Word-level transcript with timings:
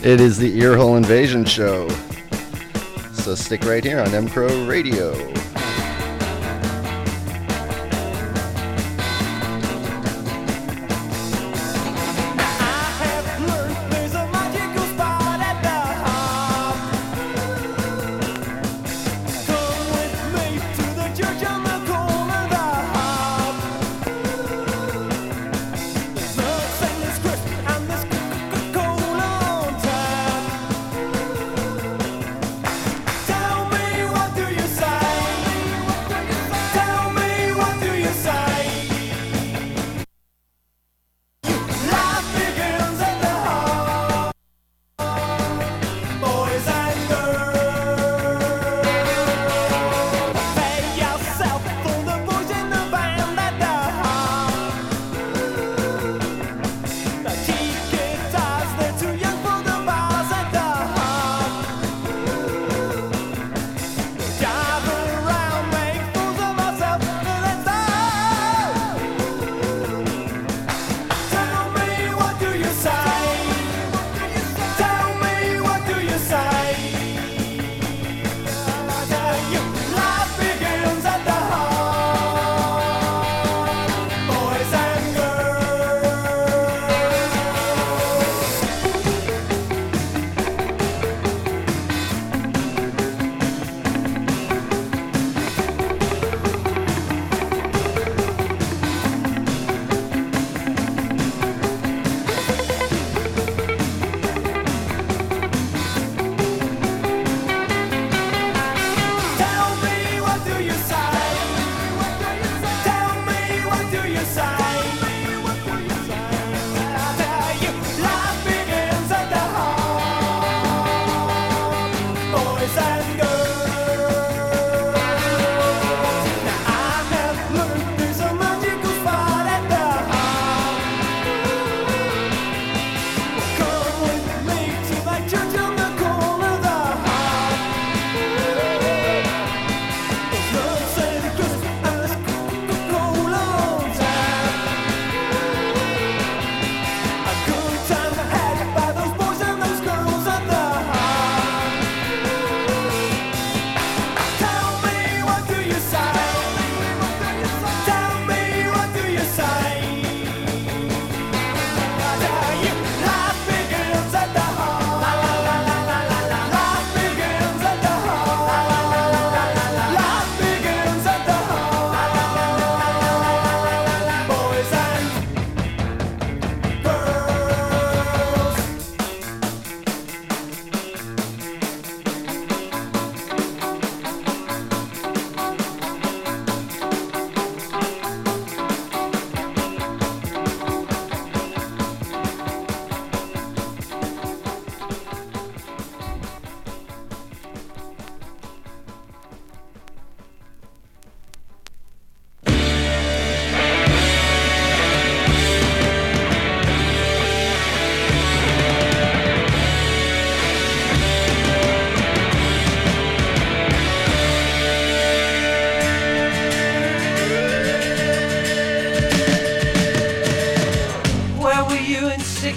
It 0.00 0.20
is 0.20 0.38
the 0.38 0.60
Earhole 0.60 0.96
Invasion 0.96 1.44
Show. 1.44 1.88
So 3.12 3.34
stick 3.34 3.64
right 3.64 3.82
here 3.82 3.98
on 3.98 4.14
M 4.14 4.28
Crow 4.28 4.64
Radio. 4.64 5.12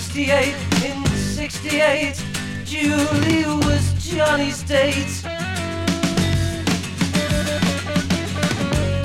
68, 0.01 0.55
in 0.83 1.05
68, 1.05 2.25
Julie 2.65 3.45
was 3.65 3.93
Johnny's 3.99 4.63
date. 4.63 5.21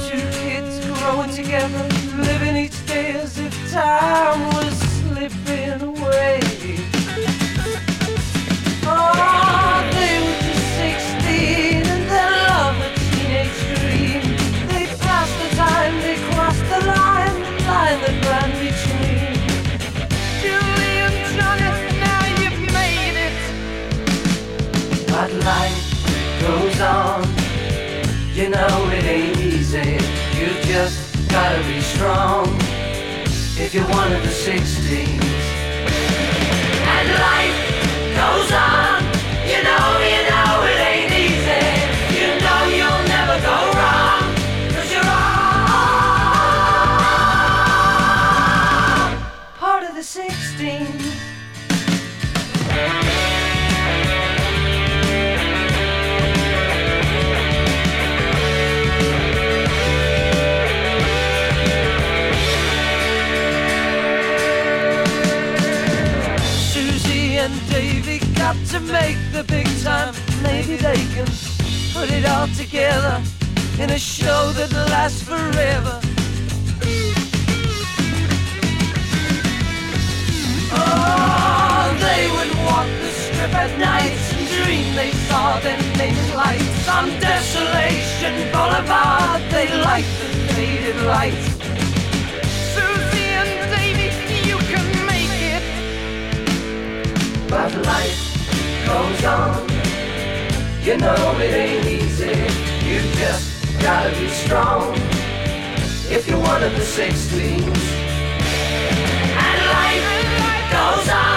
Two 0.09 0.25
kids 0.41 0.85
growing 0.99 1.31
together, 1.31 1.87
living 2.17 2.57
each 2.57 2.87
day 2.87 3.13
as 3.13 3.39
if 3.39 3.71
time 3.71 4.41
was 4.55 4.75
slipping 4.79 5.83
away. 5.83 6.46
gotta 31.49 31.69
be 31.69 31.81
strong 31.81 32.45
if 33.57 33.73
you're 33.73 33.85
one 33.85 34.11
of 34.13 34.21
the 34.21 34.29
16s. 34.29 35.23
And 36.83 37.09
life 37.21 37.66
to 68.79 68.93
make 68.93 69.17
the 69.33 69.45
big 69.45 69.67
time. 69.83 70.15
Maybe 70.43 70.77
they 70.77 71.01
can 71.15 71.27
put 71.95 72.11
it 72.11 72.27
all 72.27 72.49
together 72.49 73.23
in 73.81 73.91
a 73.91 73.99
show 73.99 74.53
that 74.53 74.71
lasts 74.91 75.23
forever. 75.23 76.01
Oh, 80.73 81.97
they 82.07 82.23
would 82.35 82.53
walk 82.67 82.89
the 83.03 83.13
strip 83.21 83.55
at 83.55 83.73
night 83.79 84.17
and 84.35 84.47
dream 84.57 84.95
they 84.95 85.13
saw 85.29 85.59
their 85.61 85.81
naming 85.97 86.35
lights 86.35 86.89
on 86.89 87.09
Desolation 87.21 88.35
Boulevard. 88.53 89.41
They 89.51 89.69
liked 89.91 90.13
the 90.21 90.29
faded 90.55 90.97
lights 91.03 91.46
You 100.87 100.97
know 100.99 101.37
it 101.41 101.53
ain't 101.53 101.85
easy. 101.85 102.27
You 102.87 103.01
just 103.19 103.83
gotta 103.83 104.17
be 104.21 104.29
strong. 104.29 104.95
If 106.09 106.29
you're 106.29 106.39
one 106.39 106.63
of 106.63 106.71
the 106.75 106.79
16s. 106.79 107.67
And 109.37 109.67
life 109.67 110.71
goes 110.71 111.09
on. 111.13 111.36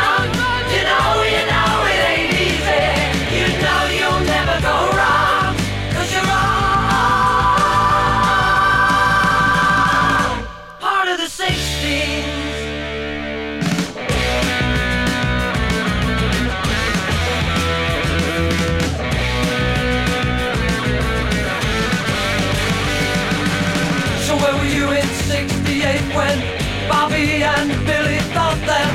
When 26.19 26.39
Bobby 26.89 27.43
and 27.43 27.69
Billy 27.87 28.19
thought 28.35 28.59
that 28.67 28.89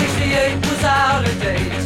68 0.00 0.56
was 0.68 0.82
out 0.84 1.22
of 1.30 1.36
date? 1.44 1.84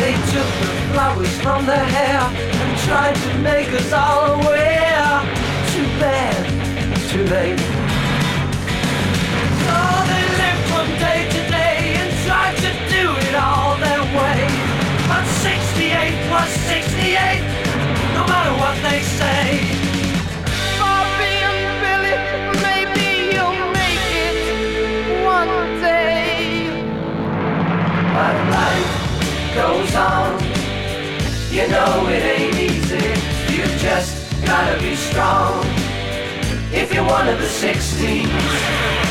They 0.00 0.14
took 0.34 0.50
the 0.62 0.72
flowers 0.90 1.34
from 1.44 1.60
their 1.70 1.88
hair 1.96 2.22
and 2.60 2.72
tried 2.88 3.14
to 3.26 3.30
make 3.50 3.70
us 3.80 3.92
all 3.92 4.34
aware. 4.40 5.14
Too 5.74 5.88
bad, 6.02 6.42
too 7.10 7.24
late. 7.36 7.62
So 9.64 9.76
they 10.10 10.24
lived 10.42 10.64
from 10.72 10.86
day 11.06 11.20
to 11.34 11.40
day 11.60 11.78
and 12.02 12.10
tried 12.26 12.56
to 12.66 12.70
do 12.96 13.04
it 13.26 13.34
all 13.46 13.76
their 13.86 14.04
way. 14.18 14.42
But 15.06 15.24
68 15.46 16.34
was 16.34 16.50
68, 16.66 17.46
no 18.16 18.22
matter 18.26 18.54
what 18.62 18.76
they 18.82 19.00
say. 19.20 19.63
Goes 29.54 29.94
on. 29.94 30.40
You 31.50 31.68
know 31.68 32.08
it 32.08 32.24
ain't 32.24 32.56
easy. 32.56 32.96
You 33.54 33.64
just 33.78 34.44
gotta 34.44 34.80
be 34.80 34.96
strong. 34.96 35.64
If 36.72 36.92
you're 36.92 37.04
one 37.04 37.28
of 37.28 37.38
the 37.38 37.46
16s. 37.46 39.03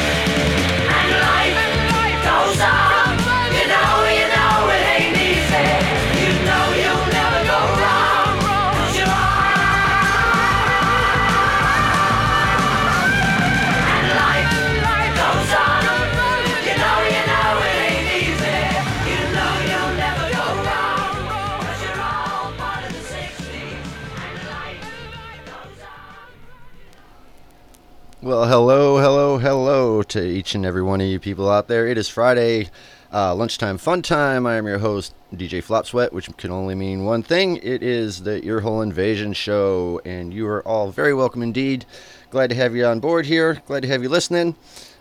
Well, 28.23 28.45
hello, 28.45 28.99
hello, 28.99 29.37
hello 29.37 30.01
to 30.01 30.25
each 30.25 30.55
and 30.55 30.65
every 30.65 30.81
one 30.81 31.01
of 31.01 31.07
you 31.07 31.19
people 31.19 31.49
out 31.49 31.67
there. 31.67 31.85
It 31.85 31.97
is 31.97 32.07
Friday, 32.07 32.69
uh, 33.11 33.35
lunchtime 33.35 33.77
fun 33.77 34.01
time. 34.01 34.47
I 34.47 34.55
am 34.55 34.65
your 34.65 34.79
host, 34.79 35.13
DJ 35.35 35.61
Flop 35.61 35.85
Sweat, 35.85 36.13
which 36.13 36.29
can 36.37 36.49
only 36.49 36.73
mean 36.73 37.03
one 37.03 37.21
thing. 37.21 37.57
It 37.57 37.83
is 37.83 38.23
the 38.23 38.39
Earhole 38.39 38.81
Invasion 38.81 39.33
Show, 39.33 39.99
and 40.05 40.33
you 40.33 40.47
are 40.47 40.65
all 40.65 40.89
very 40.89 41.13
welcome 41.13 41.43
indeed. 41.43 41.85
Glad 42.29 42.51
to 42.51 42.55
have 42.55 42.73
you 42.73 42.85
on 42.85 43.01
board 43.01 43.25
here. 43.25 43.61
Glad 43.65 43.81
to 43.81 43.89
have 43.89 44.01
you 44.01 44.07
listening. 44.07 44.55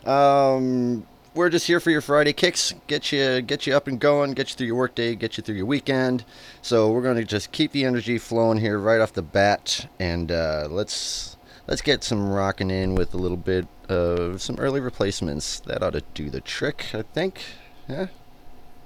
Um, 0.04 1.06
we're 1.32 1.48
just 1.48 1.69
here 1.69 1.78
for 1.78 1.92
your 1.92 2.00
Friday 2.00 2.32
kicks, 2.32 2.74
get 2.88 3.12
you 3.12 3.40
get 3.40 3.69
you 3.69 3.76
up 3.76 3.86
and 3.86 4.00
going, 4.00 4.32
get 4.32 4.50
you 4.50 4.56
through 4.56 4.66
your 4.66 4.74
workday, 4.74 5.14
get 5.14 5.36
you 5.36 5.44
through 5.44 5.54
your 5.54 5.66
weekend. 5.66 6.24
So 6.60 6.90
we're 6.90 7.02
going 7.02 7.19
to 7.19 7.24
just 7.24 7.52
keep 7.52 7.70
the 7.70 7.84
energy 7.84 8.19
flowing 8.19 8.58
here 8.58 8.80
right 8.80 9.00
off 9.00 9.12
the 9.12 9.22
bat, 9.22 9.88
and 10.00 10.32
uh, 10.32 10.66
let's 10.69 11.36
let's 11.72 11.80
get 11.80 12.04
some 12.04 12.28
rocking 12.30 12.70
in 12.70 12.94
with 12.94 13.14
a 13.14 13.16
little 13.16 13.38
bit 13.38 13.66
of 13.88 14.42
some 14.42 14.56
early 14.58 14.78
replacements. 14.78 15.58
That 15.60 15.82
ought 15.82 15.94
to 15.94 16.02
do 16.12 16.28
the 16.28 16.42
trick, 16.42 16.84
I 16.92 17.00
think. 17.00 17.42
Yeah. 17.88 18.08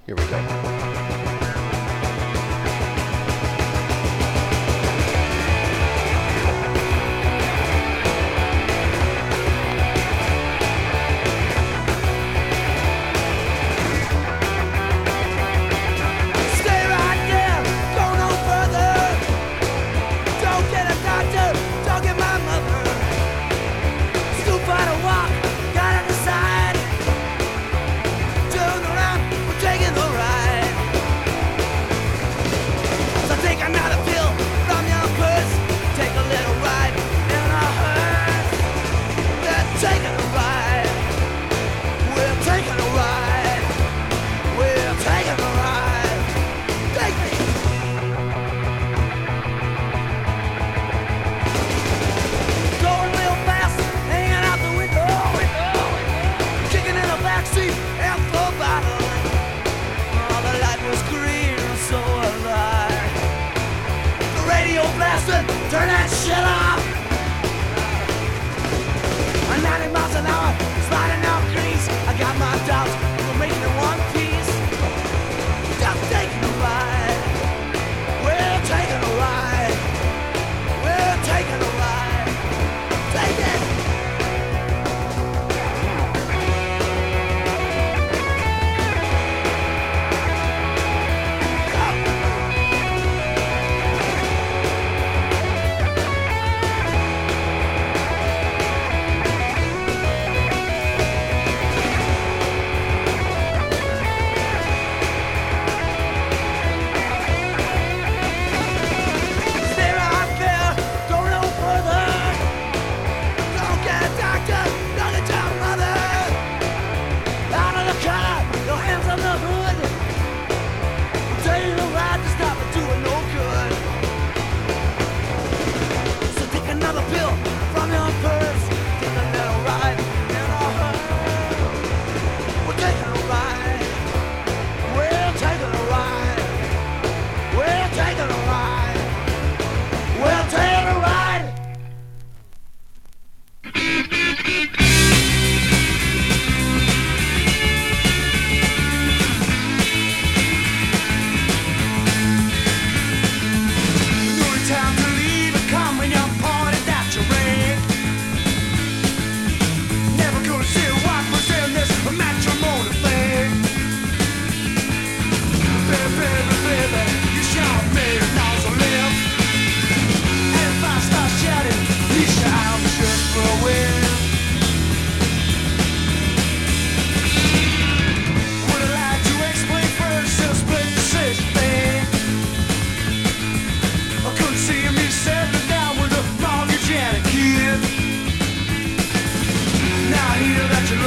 Here 0.06 0.14
we 0.14 0.24
go. 0.26 1.55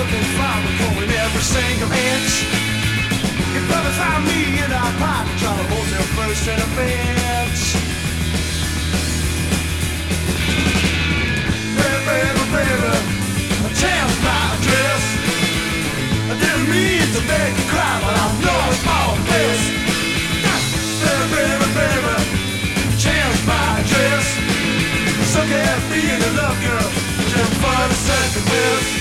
Hurricanes 0.10 0.34
fire 0.38 0.66
recording 0.66 1.12
every 1.12 1.42
single 1.42 1.92
inch. 1.92 2.34
Me 4.26 4.60
in 4.60 4.72
our 4.74 4.92
pocket, 5.00 5.38
to 5.40 5.48
hold 5.70 5.88
first 6.18 6.48
in 6.48 6.60
a. 6.60 6.68
Baby, 11.78 12.00
baby, 12.10 12.44
baby, 12.52 12.94
change 13.80 14.16
my 14.26 14.40
address. 14.58 15.04
I 16.28 16.36
didn't 16.42 16.68
mean 16.74 17.08
to 17.16 17.22
make 17.30 17.56
you 17.56 17.66
cry, 17.70 17.96
but 18.04 18.16
I 18.18 18.28
know 18.44 18.60
it's 18.74 18.84
all 18.90 19.16
this. 19.30 19.62
Baby, 21.00 21.26
baby, 21.38 21.68
baby, 21.80 22.16
change 22.98 23.40
my 23.46 23.80
address. 23.80 24.26
So 25.32 25.40
can't 25.48 25.84
be 25.94 26.02
in 26.02 26.20
love 26.36 26.60
girl, 26.66 26.90
just 27.30 27.54
for 27.62 27.78
the 27.88 27.96
second 27.96 28.46
best. 28.46 28.99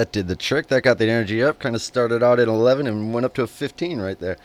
That 0.00 0.12
did 0.12 0.28
the 0.28 0.36
trick. 0.36 0.68
That 0.68 0.82
got 0.82 0.96
the 0.96 1.04
energy 1.04 1.42
up. 1.42 1.58
Kind 1.58 1.76
of 1.76 1.82
started 1.82 2.22
out 2.22 2.40
at 2.40 2.48
11 2.48 2.86
and 2.86 3.12
went 3.12 3.26
up 3.26 3.34
to 3.34 3.42
a 3.42 3.46
15 3.46 4.00
right 4.00 4.18
there. 4.18 4.38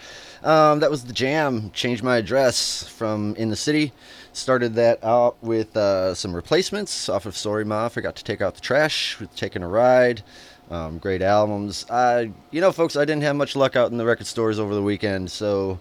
Um, 0.43 0.81
that 0.81 0.91
was 0.91 1.05
the 1.05 1.13
jam. 1.13 1.71
Changed 1.71 2.03
my 2.03 2.17
address 2.17 2.83
from 2.83 3.35
in 3.37 3.49
the 3.49 3.55
city. 3.55 3.93
Started 4.33 4.75
that 4.75 5.01
out 5.01 5.41
with 5.41 5.77
uh, 5.77 6.13
some 6.13 6.35
replacements 6.35 7.07
off 7.07 7.25
of 7.25 7.37
Sorry 7.37 7.63
Ma. 7.63 7.87
Forgot 7.87 8.17
to 8.17 8.23
take 8.25 8.41
out 8.41 8.55
the 8.55 8.61
trash 8.61 9.17
with 9.17 9.33
taking 9.37 9.63
a 9.63 9.67
ride. 9.67 10.23
Um, 10.69 10.97
great 10.97 11.21
albums. 11.21 11.85
I, 11.89 12.31
you 12.51 12.59
know, 12.59 12.73
folks, 12.73 12.97
I 12.97 13.05
didn't 13.05 13.23
have 13.23 13.37
much 13.37 13.55
luck 13.55 13.77
out 13.77 13.91
in 13.91 13.97
the 13.97 14.05
record 14.05 14.27
stores 14.27 14.59
over 14.59 14.75
the 14.75 14.83
weekend, 14.83 15.31
so 15.31 15.79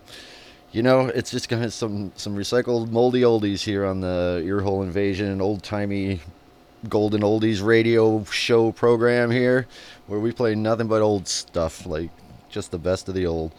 you 0.70 0.82
know, 0.82 1.06
it's 1.06 1.30
just 1.30 1.48
kind 1.48 1.64
of 1.64 1.72
some 1.72 2.12
some 2.16 2.36
recycled 2.36 2.90
moldy 2.90 3.22
oldies 3.22 3.62
here 3.62 3.84
on 3.84 4.00
the 4.00 4.42
Earhole 4.44 4.84
Invasion, 4.84 5.40
old 5.40 5.62
timey 5.62 6.20
golden 6.88 7.22
oldies 7.22 7.62
radio 7.62 8.24
show 8.24 8.72
program 8.72 9.30
here, 9.30 9.66
where 10.06 10.20
we 10.20 10.32
play 10.32 10.54
nothing 10.54 10.88
but 10.88 11.02
old 11.02 11.28
stuff, 11.28 11.86
like 11.86 12.10
just 12.48 12.70
the 12.70 12.78
best 12.78 13.08
of 13.08 13.14
the 13.14 13.26
old, 13.26 13.52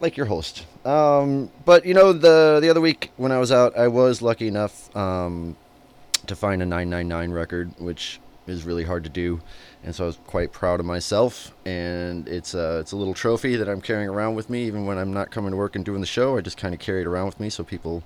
like 0.00 0.16
your 0.16 0.26
host. 0.26 0.66
Um, 0.84 1.50
but 1.64 1.84
you 1.84 1.94
know, 1.94 2.12
the 2.12 2.58
the 2.60 2.70
other 2.70 2.80
week 2.80 3.12
when 3.16 3.32
I 3.32 3.38
was 3.38 3.52
out, 3.52 3.76
I 3.76 3.88
was 3.88 4.22
lucky 4.22 4.48
enough 4.48 4.94
um, 4.96 5.56
to 6.26 6.36
find 6.36 6.62
a 6.62 6.66
999 6.66 7.30
record, 7.30 7.72
which 7.78 8.20
is 8.46 8.64
really 8.64 8.84
hard 8.84 9.04
to 9.04 9.10
do, 9.10 9.40
and 9.84 9.94
so 9.94 10.04
I 10.04 10.06
was 10.06 10.18
quite 10.26 10.52
proud 10.52 10.80
of 10.80 10.86
myself. 10.86 11.54
And 11.64 12.28
it's 12.28 12.54
a 12.54 12.80
it's 12.80 12.92
a 12.92 12.96
little 12.96 13.14
trophy 13.14 13.56
that 13.56 13.68
I'm 13.68 13.80
carrying 13.80 14.08
around 14.08 14.34
with 14.34 14.50
me, 14.50 14.64
even 14.64 14.86
when 14.86 14.98
I'm 14.98 15.12
not 15.12 15.30
coming 15.30 15.50
to 15.50 15.56
work 15.56 15.76
and 15.76 15.84
doing 15.84 16.00
the 16.00 16.06
show. 16.06 16.36
I 16.36 16.40
just 16.40 16.56
kind 16.56 16.74
of 16.74 16.80
carry 16.80 17.02
it 17.02 17.06
around 17.06 17.26
with 17.26 17.40
me 17.40 17.50
so 17.50 17.64
people 17.64 18.02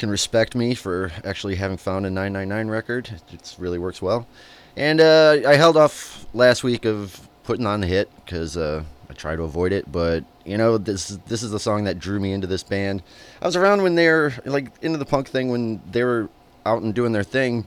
can 0.00 0.10
respect 0.10 0.54
me 0.54 0.74
for 0.74 1.12
actually 1.24 1.54
having 1.56 1.76
found 1.76 2.06
a 2.06 2.10
999 2.10 2.68
record. 2.68 3.10
It 3.32 3.54
really 3.58 3.78
works 3.78 4.00
well. 4.00 4.26
And 4.74 4.98
uh, 4.98 5.40
I 5.46 5.56
held 5.56 5.76
off 5.76 6.26
last 6.32 6.64
week 6.64 6.86
of 6.86 7.28
putting 7.44 7.66
on 7.66 7.82
the 7.82 7.86
hit 7.86 8.10
because 8.24 8.56
uh, 8.56 8.82
I 9.10 9.12
try 9.12 9.36
to 9.36 9.42
avoid 9.42 9.72
it. 9.72 9.92
But 9.92 10.24
you 10.46 10.56
know, 10.56 10.78
this 10.78 11.08
this 11.26 11.42
is 11.42 11.50
the 11.50 11.60
song 11.60 11.84
that 11.84 11.98
drew 11.98 12.18
me 12.18 12.32
into 12.32 12.46
this 12.46 12.62
band. 12.62 13.02
I 13.42 13.46
was 13.46 13.56
around 13.56 13.82
when 13.82 13.94
they're 13.94 14.32
like 14.46 14.72
into 14.80 14.96
the 14.96 15.04
punk 15.04 15.28
thing 15.28 15.50
when 15.50 15.82
they 15.90 16.02
were 16.02 16.30
out 16.64 16.80
and 16.80 16.94
doing 16.94 17.12
their 17.12 17.22
thing. 17.22 17.66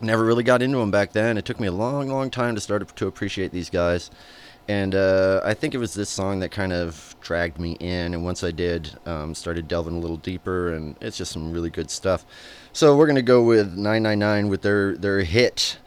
Never 0.00 0.24
really 0.24 0.42
got 0.42 0.62
into 0.62 0.78
them 0.78 0.90
back 0.90 1.12
then. 1.12 1.38
It 1.38 1.44
took 1.44 1.60
me 1.60 1.68
a 1.68 1.72
long, 1.72 2.08
long 2.08 2.30
time 2.30 2.56
to 2.56 2.60
start 2.60 2.96
to 2.96 3.06
appreciate 3.06 3.52
these 3.52 3.70
guys. 3.70 4.10
And 4.68 4.94
uh, 4.94 5.40
I 5.44 5.54
think 5.54 5.74
it 5.74 5.78
was 5.78 5.94
this 5.94 6.08
song 6.08 6.40
that 6.40 6.50
kind 6.50 6.72
of 6.72 7.16
dragged 7.20 7.58
me 7.58 7.72
in. 7.80 8.14
And 8.14 8.24
once 8.24 8.44
I 8.44 8.50
did, 8.50 8.96
um, 9.06 9.34
started 9.34 9.66
delving 9.68 9.96
a 9.96 9.98
little 9.98 10.16
deeper, 10.16 10.72
and 10.74 10.96
it's 11.00 11.16
just 11.16 11.32
some 11.32 11.52
really 11.52 11.70
good 11.70 11.90
stuff. 11.90 12.24
So 12.72 12.96
we're 12.96 13.06
gonna 13.08 13.22
go 13.22 13.42
with 13.42 13.74
999 13.76 14.48
with 14.48 14.62
their 14.62 14.96
their 14.96 15.20
hit, 15.22 15.78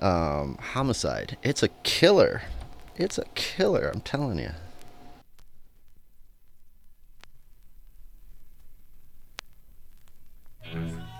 um, 0.00 0.58
"Homicide." 0.60 1.36
It's 1.42 1.62
a 1.62 1.68
killer. 1.84 2.42
It's 2.96 3.18
a 3.18 3.24
killer. 3.34 3.90
I'm 3.94 4.00
telling 4.00 4.38
you. 4.38 4.50
Homicide! 10.64 11.11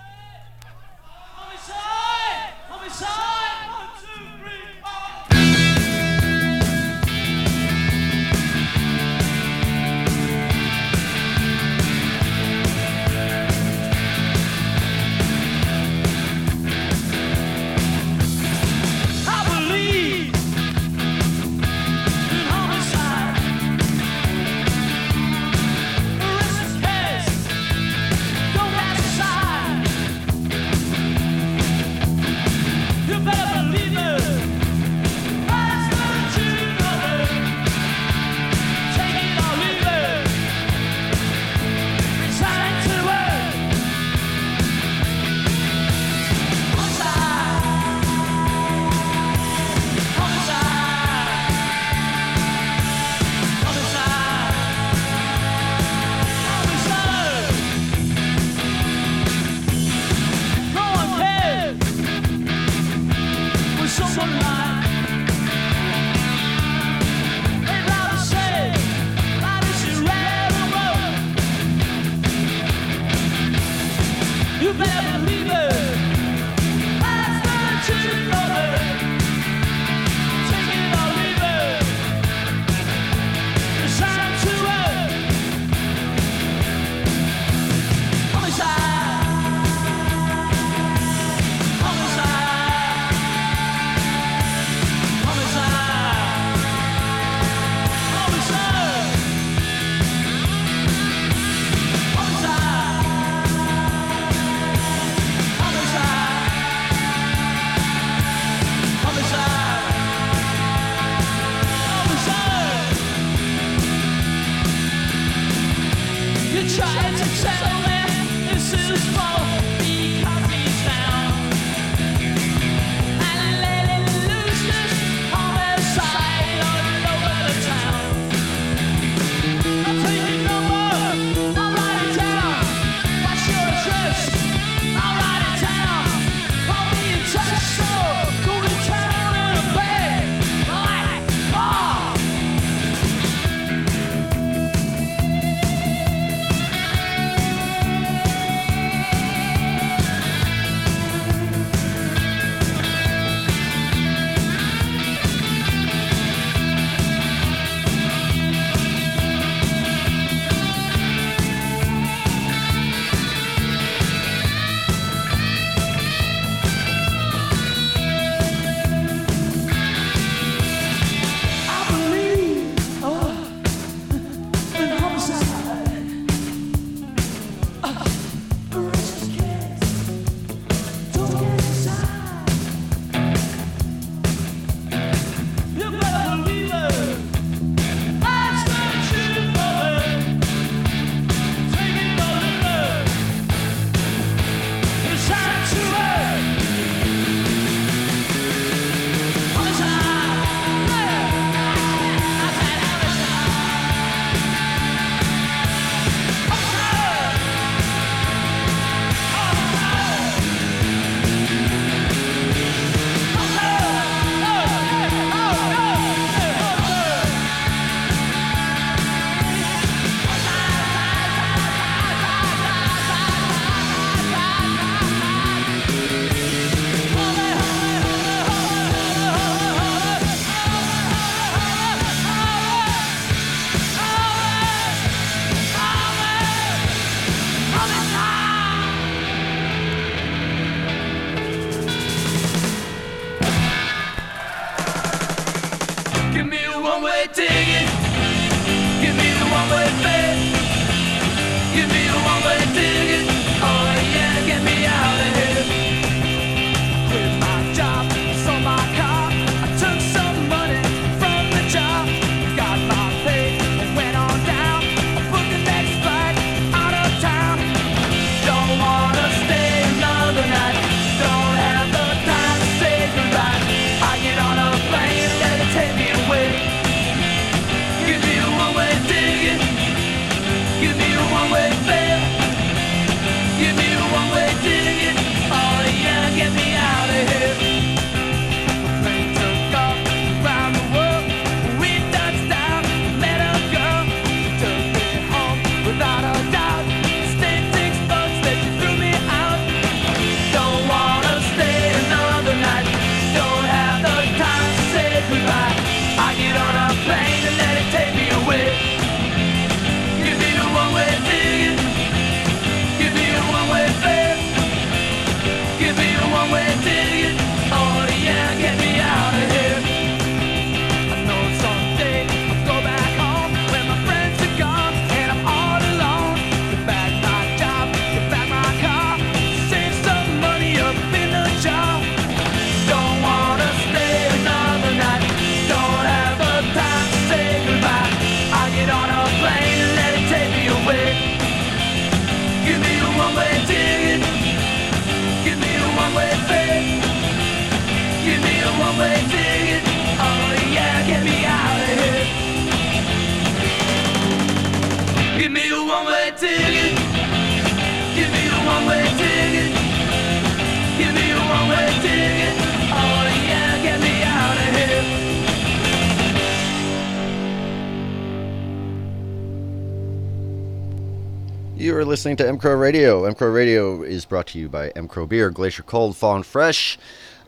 Listening 372.23 372.37
to 372.37 372.45
MCrow 372.45 372.79
Radio. 372.79 373.29
MCrow 373.29 373.53
Radio 373.53 374.01
is 374.01 374.23
brought 374.23 374.47
to 374.47 374.57
you 374.57 374.69
by 374.69 374.91
MCrow 374.91 375.27
Beer, 375.27 375.49
Glacier 375.49 375.83
Cold, 375.83 376.15
Fall 376.15 376.37
and 376.37 376.45
Fresh. 376.45 376.97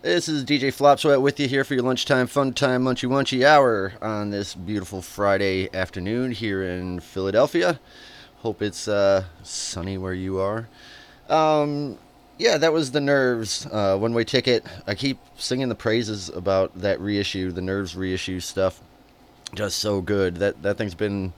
This 0.02 0.28
is 0.28 0.44
DJ 0.44 0.64
Flopsweat 0.64 1.22
with 1.22 1.40
you 1.40 1.48
here 1.48 1.64
for 1.64 1.76
your 1.76 1.84
lunchtime 1.84 2.28
fun 2.28 2.52
time 2.52 2.84
munchy 2.84 3.08
munchy 3.08 3.46
hour 3.46 3.94
on 4.02 4.32
this 4.32 4.54
beautiful 4.54 5.02
Friday 5.02 5.74
afternoon 5.74 6.34
here 6.34 6.62
in 6.62 7.00
Philadelphia. 7.00 7.80
Hope 8.40 8.62
it's 8.62 8.90
uh, 8.90 9.24
sunny 9.44 9.98
where 9.98 10.14
you 10.14 10.40
are. 10.42 10.68
Um, 11.30 11.98
yeah, 12.38 12.58
that 12.58 12.74
was 12.74 12.92
the 12.92 13.00
Nerves 13.00 13.66
uh, 13.72 13.98
one 13.98 14.14
way 14.14 14.26
ticket. 14.26 14.66
I 14.86 14.94
keep 14.94 15.20
singing 15.38 15.70
the 15.70 15.76
praises 15.76 16.28
about 16.28 16.78
that 16.82 17.00
reissue, 17.00 17.54
the 17.54 17.62
Nerves 17.62 17.96
reissue 17.96 18.42
stuff. 18.42 18.82
Just 19.54 19.78
so 19.78 20.02
good. 20.02 20.36
That 20.36 20.64
that 20.64 20.78
thing's 20.78 20.96
been 20.96 21.32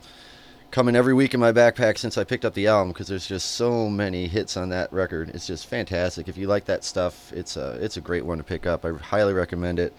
coming 0.71 0.95
every 0.95 1.13
week 1.13 1.34
in 1.34 1.39
my 1.39 1.51
backpack 1.51 1.97
since 1.97 2.17
I 2.17 2.23
picked 2.23 2.45
up 2.45 2.53
the 2.53 2.67
album 2.67 2.89
because 2.89 3.08
there's 3.08 3.27
just 3.27 3.51
so 3.51 3.89
many 3.89 4.27
hits 4.27 4.58
on 4.58 4.69
that 4.69 4.91
record. 4.91 5.30
It's 5.30 5.47
just 5.47 5.67
fantastic. 5.67 6.27
If 6.27 6.38
you 6.38 6.47
like 6.47 6.65
that 6.65 6.84
stuff, 6.84 7.32
it's 7.34 7.58
a 7.58 7.71
it's 7.84 7.97
a 7.97 8.01
great 8.01 8.25
one 8.25 8.38
to 8.38 8.43
pick 8.43 8.65
up. 8.65 8.86
I 8.86 8.91
highly 8.93 9.34
recommend 9.34 9.80
it. 9.80 9.93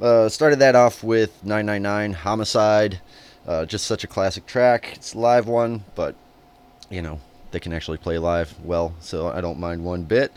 Uh, 0.00 0.28
started 0.28 0.60
that 0.60 0.76
off 0.76 1.02
with 1.02 1.44
999 1.44 2.12
Homicide. 2.12 3.00
Uh, 3.46 3.64
just 3.64 3.86
such 3.86 4.04
a 4.04 4.06
classic 4.06 4.46
track. 4.46 4.92
It's 4.94 5.14
a 5.14 5.18
live 5.18 5.48
one, 5.48 5.84
but 5.94 6.14
you 6.90 7.02
know 7.02 7.20
they 7.50 7.60
can 7.60 7.72
actually 7.72 7.98
play 7.98 8.18
live 8.18 8.54
well, 8.62 8.94
so 9.00 9.28
I 9.28 9.40
don't 9.40 9.58
mind 9.58 9.84
one 9.84 10.04
bit. 10.04 10.32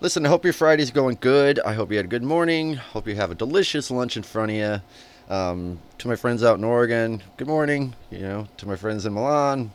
Listen, 0.00 0.26
I 0.26 0.28
hope 0.28 0.44
your 0.44 0.52
Friday's 0.52 0.90
going 0.90 1.18
good. 1.20 1.60
I 1.60 1.74
hope 1.74 1.90
you 1.90 1.96
had 1.96 2.06
a 2.06 2.08
good 2.08 2.24
morning. 2.24 2.74
Hope 2.74 3.06
you 3.06 3.14
have 3.14 3.30
a 3.30 3.36
delicious 3.36 3.90
lunch 3.90 4.16
in 4.16 4.22
front 4.22 4.50
of 4.50 4.56
you. 4.56 4.80
Um, 5.28 5.80
to 5.98 6.06
my 6.06 6.14
friends 6.14 6.44
out 6.44 6.58
in 6.58 6.64
Oregon, 6.64 7.20
good 7.36 7.48
morning. 7.48 7.94
You 8.10 8.20
know, 8.20 8.48
to 8.58 8.66
my 8.66 8.76
friends 8.76 9.06
in 9.06 9.14
Milan, 9.14 9.72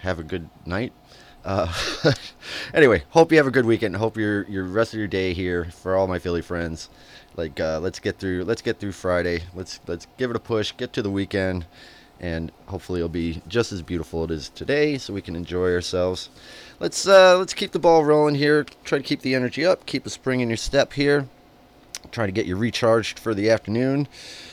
have 0.00 0.18
a 0.18 0.24
good 0.24 0.48
night. 0.66 0.92
Uh, 1.44 1.72
anyway, 2.74 3.04
hope 3.10 3.30
you 3.30 3.38
have 3.38 3.46
a 3.46 3.52
good 3.52 3.66
weekend. 3.66 3.96
Hope 3.96 4.16
your 4.16 4.42
your 4.48 4.64
rest 4.64 4.92
of 4.92 4.98
your 4.98 5.08
day 5.08 5.34
here 5.34 5.66
for 5.66 5.94
all 5.94 6.08
my 6.08 6.18
Philly 6.18 6.42
friends. 6.42 6.88
Like, 7.36 7.60
uh, 7.60 7.78
let's 7.80 8.00
get 8.00 8.18
through. 8.18 8.44
Let's 8.44 8.62
get 8.62 8.80
through 8.80 8.92
Friday. 8.92 9.44
Let's 9.54 9.78
let's 9.86 10.08
give 10.18 10.30
it 10.30 10.36
a 10.36 10.40
push. 10.40 10.72
Get 10.76 10.92
to 10.94 11.02
the 11.02 11.10
weekend, 11.10 11.64
and 12.18 12.50
hopefully 12.66 12.98
it'll 12.98 13.08
be 13.08 13.40
just 13.46 13.70
as 13.70 13.82
beautiful 13.82 14.24
as 14.24 14.30
it 14.30 14.34
is 14.34 14.48
today, 14.48 14.98
so 14.98 15.14
we 15.14 15.22
can 15.22 15.36
enjoy 15.36 15.72
ourselves. 15.72 16.28
Let's 16.80 17.06
uh, 17.06 17.38
let's 17.38 17.54
keep 17.54 17.70
the 17.70 17.78
ball 17.78 18.04
rolling 18.04 18.34
here. 18.34 18.64
Try 18.82 18.98
to 18.98 19.04
keep 19.04 19.20
the 19.22 19.36
energy 19.36 19.64
up. 19.64 19.86
Keep 19.86 20.06
a 20.06 20.10
spring 20.10 20.40
in 20.40 20.48
your 20.48 20.56
step 20.56 20.94
here. 20.94 21.28
Try 22.10 22.26
to 22.26 22.32
get 22.32 22.46
you 22.46 22.56
recharged 22.56 23.18
for 23.18 23.34
the 23.34 23.48
afternoon. 23.50 24.08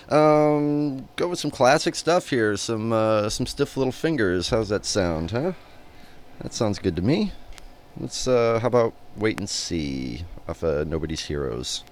Um, 0.10 1.10
go 1.16 1.28
with 1.28 1.40
some 1.40 1.52
classic 1.52 1.96
stuff 1.96 2.30
here. 2.30 2.56
Some 2.56 2.94
uh, 2.94 3.30
some 3.30 3.46
stiff 3.46 3.76
little 3.76 3.92
fingers. 3.92 4.50
How's 4.50 4.70
that 4.70 4.86
sound, 4.86 5.32
huh? 5.32 5.54
That 6.42 6.54
sounds 6.54 6.80
good 6.80 6.96
to 6.96 7.02
me. 7.02 7.34
Let's 8.00 8.28
uh, 8.28 8.60
how 8.60 8.68
about 8.68 8.94
wait 9.18 9.40
and 9.40 9.50
see 9.50 10.24
off 10.48 10.64
uh, 10.64 10.86
Nobody's 10.86 11.26
Heroes. 11.26 11.84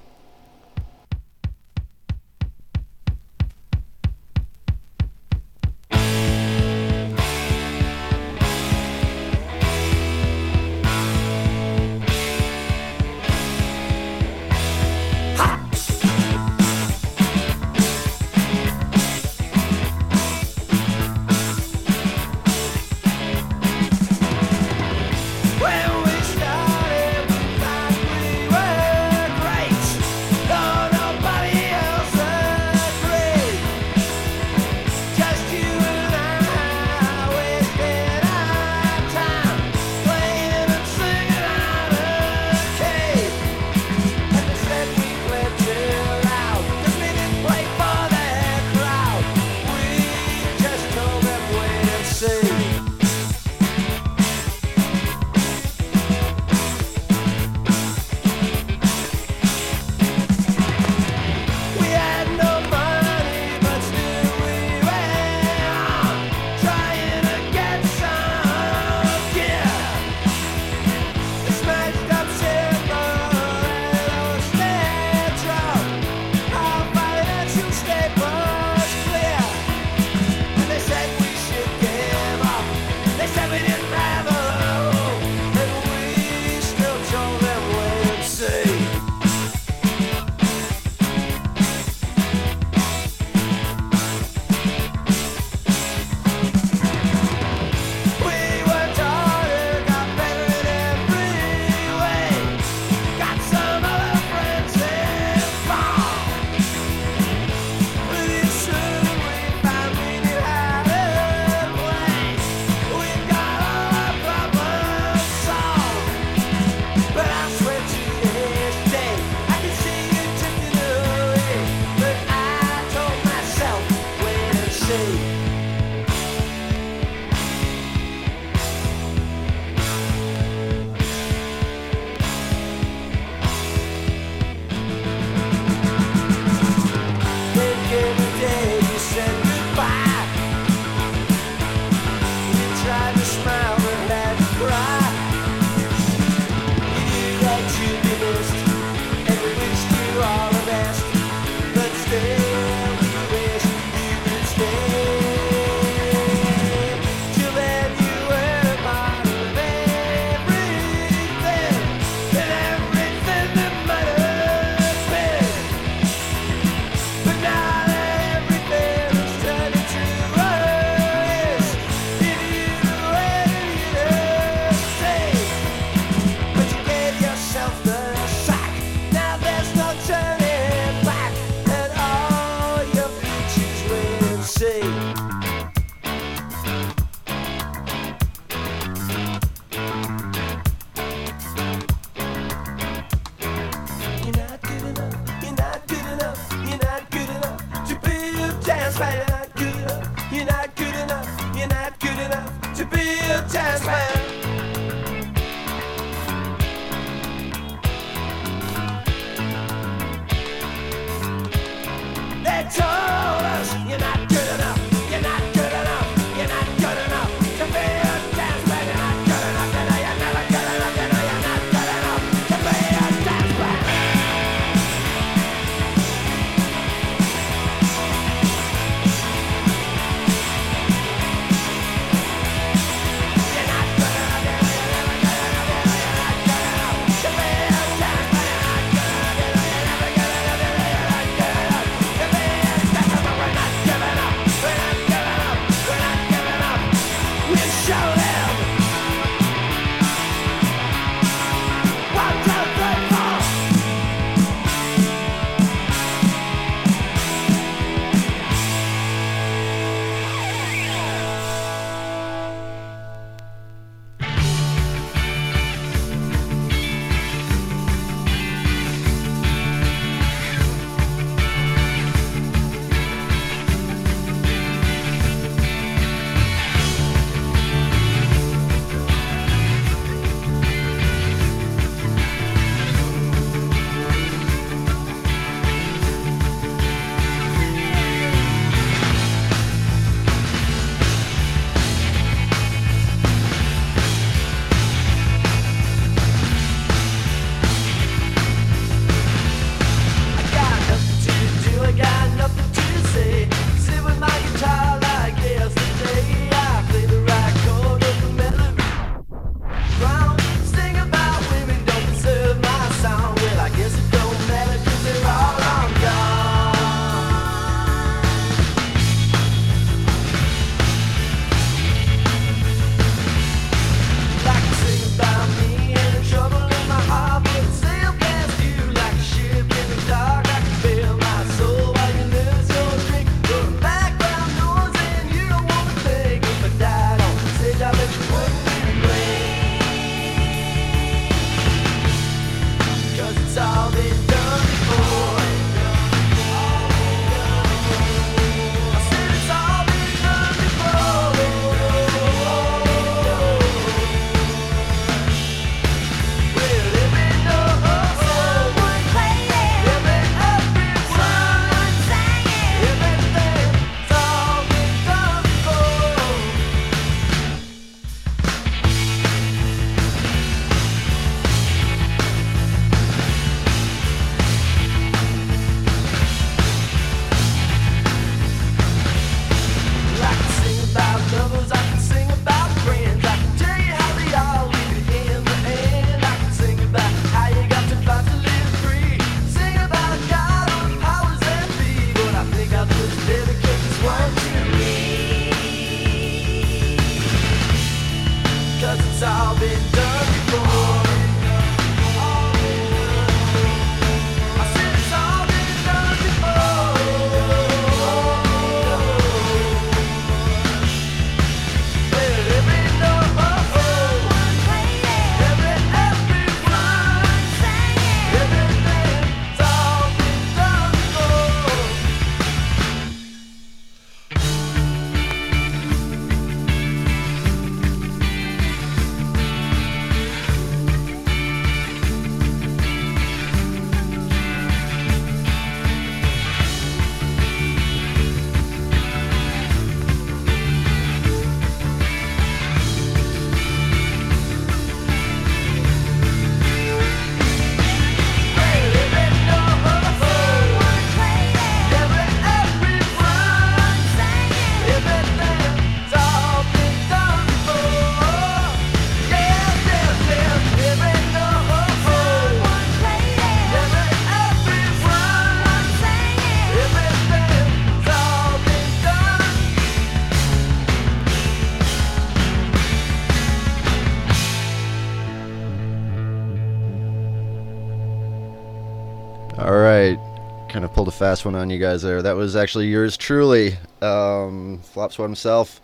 Fast 481.18 481.46
one 481.46 481.56
on 481.56 481.72
you 481.72 481.80
guys 481.80 482.04
there. 482.04 482.22
That 482.22 482.36
was 482.36 482.56
actually 482.56 482.88
yours 482.88 483.18
truly, 483.18 483.76
um, 484.04 484.80
himself. 484.94 485.82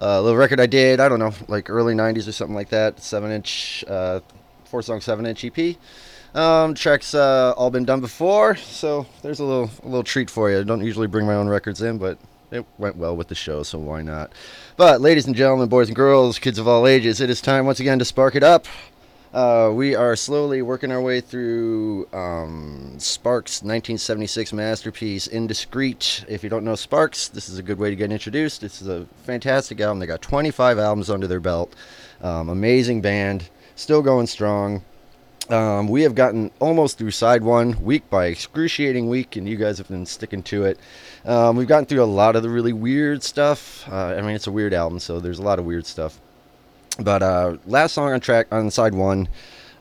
Uh, 0.00 0.20
little 0.20 0.36
record 0.36 0.60
I 0.60 0.66
did, 0.66 1.00
I 1.00 1.08
don't 1.08 1.18
know, 1.18 1.32
like 1.48 1.70
early 1.70 1.94
90s 1.94 2.28
or 2.28 2.32
something 2.32 2.54
like 2.54 2.68
that. 2.68 3.00
Seven 3.00 3.30
inch, 3.30 3.82
uh, 3.88 4.20
four 4.66 4.82
song, 4.82 5.00
seven 5.00 5.24
inch 5.24 5.42
EP. 5.42 5.76
Um, 6.34 6.74
tracks 6.74 7.14
uh, 7.14 7.54
all 7.56 7.70
been 7.70 7.86
done 7.86 8.02
before, 8.02 8.56
so 8.56 9.06
there's 9.22 9.40
a 9.40 9.44
little 9.44 9.70
a 9.84 9.86
little 9.86 10.02
treat 10.02 10.28
for 10.28 10.50
you. 10.50 10.58
I 10.58 10.64
don't 10.64 10.84
usually 10.84 11.06
bring 11.06 11.26
my 11.26 11.34
own 11.34 11.48
records 11.48 11.80
in, 11.80 11.96
but 11.96 12.18
it 12.50 12.66
went 12.76 12.96
well 12.96 13.16
with 13.16 13.28
the 13.28 13.34
show, 13.34 13.62
so 13.62 13.78
why 13.78 14.02
not? 14.02 14.32
But 14.76 15.00
ladies 15.00 15.26
and 15.26 15.34
gentlemen, 15.34 15.68
boys 15.68 15.88
and 15.88 15.96
girls, 15.96 16.38
kids 16.38 16.58
of 16.58 16.68
all 16.68 16.86
ages, 16.86 17.20
it 17.20 17.30
is 17.30 17.40
time 17.40 17.64
once 17.64 17.80
again 17.80 18.00
to 18.00 18.04
spark 18.04 18.34
it 18.34 18.42
up. 18.42 18.66
Uh, 19.34 19.68
we 19.74 19.96
are 19.96 20.14
slowly 20.14 20.62
working 20.62 20.92
our 20.92 21.02
way 21.02 21.20
through 21.20 22.06
um, 22.12 22.94
Sparks' 22.98 23.62
1976 23.62 24.52
masterpiece, 24.52 25.26
Indiscreet. 25.26 26.24
If 26.28 26.44
you 26.44 26.48
don't 26.48 26.64
know 26.64 26.76
Sparks, 26.76 27.26
this 27.26 27.48
is 27.48 27.58
a 27.58 27.62
good 27.64 27.80
way 27.80 27.90
to 27.90 27.96
get 27.96 28.12
introduced. 28.12 28.60
This 28.60 28.80
is 28.80 28.86
a 28.86 29.06
fantastic 29.24 29.80
album. 29.80 29.98
They 29.98 30.06
got 30.06 30.22
25 30.22 30.78
albums 30.78 31.10
under 31.10 31.26
their 31.26 31.40
belt. 31.40 31.74
Um, 32.22 32.48
amazing 32.48 33.00
band, 33.00 33.48
still 33.74 34.02
going 34.02 34.28
strong. 34.28 34.84
Um, 35.50 35.88
we 35.88 36.02
have 36.02 36.14
gotten 36.14 36.52
almost 36.60 36.96
through 36.96 37.10
side 37.10 37.42
one, 37.42 37.82
week 37.82 38.08
by 38.08 38.26
excruciating 38.26 39.08
week, 39.08 39.34
and 39.34 39.48
you 39.48 39.56
guys 39.56 39.78
have 39.78 39.88
been 39.88 40.06
sticking 40.06 40.44
to 40.44 40.64
it. 40.66 40.78
Um, 41.24 41.56
we've 41.56 41.66
gotten 41.66 41.86
through 41.86 42.04
a 42.04 42.06
lot 42.06 42.36
of 42.36 42.44
the 42.44 42.50
really 42.50 42.72
weird 42.72 43.24
stuff. 43.24 43.84
Uh, 43.90 44.14
I 44.16 44.20
mean, 44.20 44.36
it's 44.36 44.46
a 44.46 44.52
weird 44.52 44.72
album, 44.72 45.00
so 45.00 45.18
there's 45.18 45.40
a 45.40 45.42
lot 45.42 45.58
of 45.58 45.64
weird 45.64 45.86
stuff. 45.86 46.20
But 46.98 47.22
uh, 47.22 47.56
last 47.66 47.92
song 47.92 48.12
on 48.12 48.20
track 48.20 48.46
on 48.52 48.70
side 48.70 48.94
one, 48.94 49.28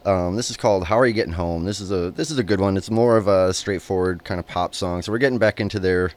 um, 0.06 0.36
this 0.36 0.50
is 0.50 0.58
called 0.58 0.86
"How 0.86 0.98
Are 0.98 1.06
You 1.06 1.14
Getting 1.14 1.34
Home." 1.34 1.64
This 1.64 1.80
is 1.80 1.92
a 1.92 2.12
this 2.12 2.32
is 2.32 2.40
a 2.40 2.44
good 2.44 2.60
one. 2.60 2.76
It's 2.76 2.90
more 2.90 3.18
of 3.18 3.28
a 3.28 3.54
straightforward 3.54 4.24
kind 4.24 4.40
of 4.40 4.48
pop 4.48 4.74
song. 4.74 5.02
So 5.02 5.12
we're 5.12 5.20
getting 5.20 5.38
back 5.38 5.60
into 5.60 5.80
their 5.80 6.12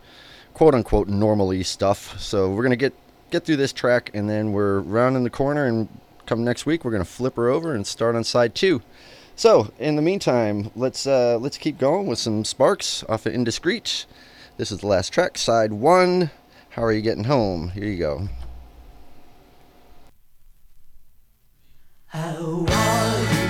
quote 0.55 0.75
unquote 0.75 1.09
normally 1.09 1.63
stuff. 1.63 2.19
So 2.19 2.51
we're 2.51 2.63
gonna 2.63 2.77
get 2.77 2.95
get 3.31 3.45
through 3.45 3.57
this 3.57 3.73
track, 3.73 4.11
and 4.15 4.29
then 4.29 4.53
we're 4.53 4.81
rounding 4.81 5.25
the 5.25 5.31
corner, 5.31 5.67
and 5.67 5.89
come 6.25 6.45
next 6.45 6.65
week 6.65 6.85
we're 6.85 6.93
gonna 6.93 7.05
flip 7.05 7.37
her 7.37 7.49
over 7.49 7.75
and 7.75 7.87
start 7.87 8.17
on 8.17 8.25
side 8.25 8.55
two. 8.55 8.81
So 9.37 9.71
in 9.79 9.97
the 9.97 10.03
meantime, 10.03 10.71
let's 10.75 11.07
uh, 11.07 11.37
let's 11.39 11.59
keep 11.59 11.77
going 11.79 12.07
with 12.07 12.19
some 12.19 12.43
sparks 12.45 13.05
off 13.07 13.27
of 13.27 13.35
Indiscreet. 13.35 14.07
This 14.57 14.73
is 14.73 14.79
the 14.79 14.87
last 14.87 15.13
track, 15.13 15.37
side 15.37 15.75
one. 15.75 16.31
How 16.71 16.83
are 16.83 16.93
you 16.93 17.03
getting 17.03 17.25
home? 17.25 17.69
Here 17.71 17.85
you 17.85 17.99
go. 17.99 18.29
How 22.09 22.65
are 22.69 23.35
you 23.35 23.46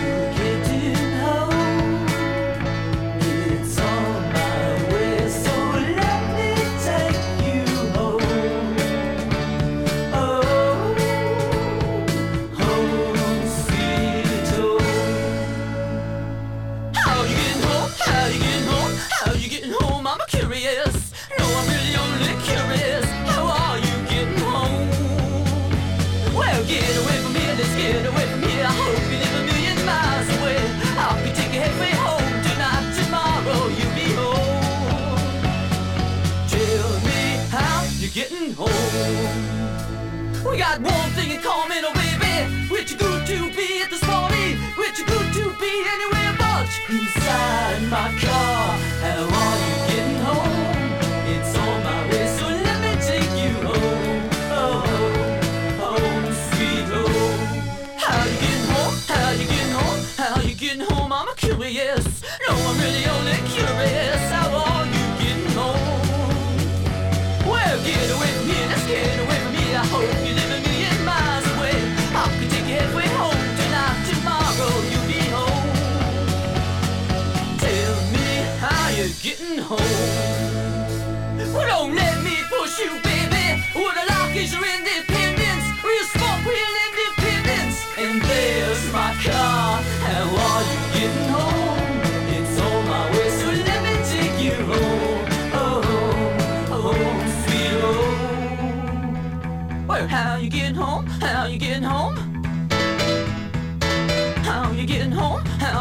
inside 46.89 47.83
my 47.91 48.09
car. 48.21 48.79
Are 49.03 49.61
you 49.61 49.66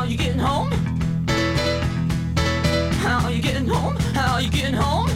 How 0.06 0.12
you 0.12 0.18
getting 0.18 0.38
home? 0.38 0.72
How 3.02 3.28
you 3.28 3.42
getting 3.42 3.68
home? 3.68 3.96
How 4.14 4.38
you 4.38 4.52
getting 4.52 4.76
home? 4.76 5.15